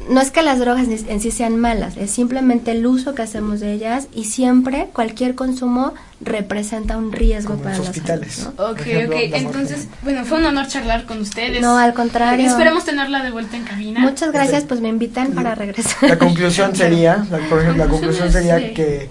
no 0.10 0.20
es 0.22 0.32
que 0.32 0.42
las 0.42 0.60
drogas 0.60 0.88
ni- 0.88 0.96
en 1.08 1.20
sí 1.22 1.32
sean 1.32 1.58
malas, 1.58 1.98
es 1.98 2.12
simplemente 2.12 2.72
el 2.72 2.86
uso 2.86 3.16
que 3.16 3.22
hacemos 3.22 3.60
de 3.60 3.72
ellas 3.74 4.08
y 4.14 4.26
siempre 4.26 4.90
cualquier 4.94 5.36
consumo 5.36 5.94
representa 6.22 6.98
un 6.98 7.12
riesgo 7.12 7.52
Como 7.54 7.64
para 7.64 7.78
los 7.78 7.88
hospitales. 7.90 8.34
salud, 8.36 8.54
¿no? 8.58 8.66
Ok, 8.72 8.80
ejemplo, 8.82 9.18
ok. 9.18 9.24
Entonces, 9.34 9.88
bueno, 10.02 10.26
fue 10.26 10.40
un 10.40 10.46
honor 10.46 10.68
charlar 10.68 11.06
con 11.06 11.20
ustedes. 11.22 11.62
No, 11.62 11.78
al 11.78 11.94
contrario. 11.94 12.48
Esperemos 12.48 12.86
tenerla 12.86 13.24
de 13.24 13.32
vuelta 13.32 13.58
en 13.58 13.64
cabina. 13.64 14.00
Muchas 14.02 14.32
gracias, 14.32 14.64
pues 14.64 14.82
me 14.82 14.90
invitan 14.90 15.32
para 15.34 15.56
regresar. 15.56 16.10
La 16.10 16.18
conclusión 16.18 16.76
sería, 16.76 17.26
la, 17.30 17.40
por 17.50 17.62
ejemplo, 17.62 17.84
la 17.86 17.90
conclusión 17.90 18.32
sería 18.32 18.60
Sí. 18.60 18.74
que 18.74 19.10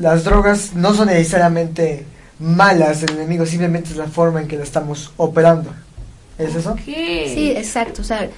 las 0.00 0.24
drogas 0.24 0.74
no 0.74 0.94
son 0.94 1.08
necesariamente 1.08 2.04
malas 2.40 3.02
el 3.02 3.10
enemigo, 3.16 3.44
simplemente 3.46 3.90
es 3.90 3.96
la 3.96 4.06
forma 4.06 4.40
en 4.40 4.48
que 4.48 4.56
la 4.56 4.62
estamos 4.64 5.12
operando. 5.16 5.70
¿Es 6.38 6.54
eso? 6.54 6.76
Sí, 6.84 7.52
exacto, 7.56 8.02
o 8.02 8.04
sea, 8.04 8.28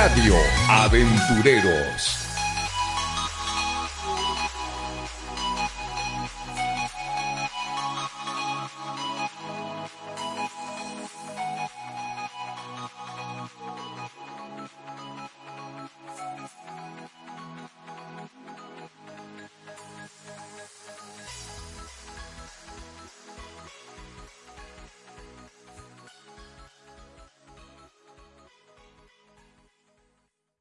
Radio 0.00 0.34
Aventureros. 0.66 2.19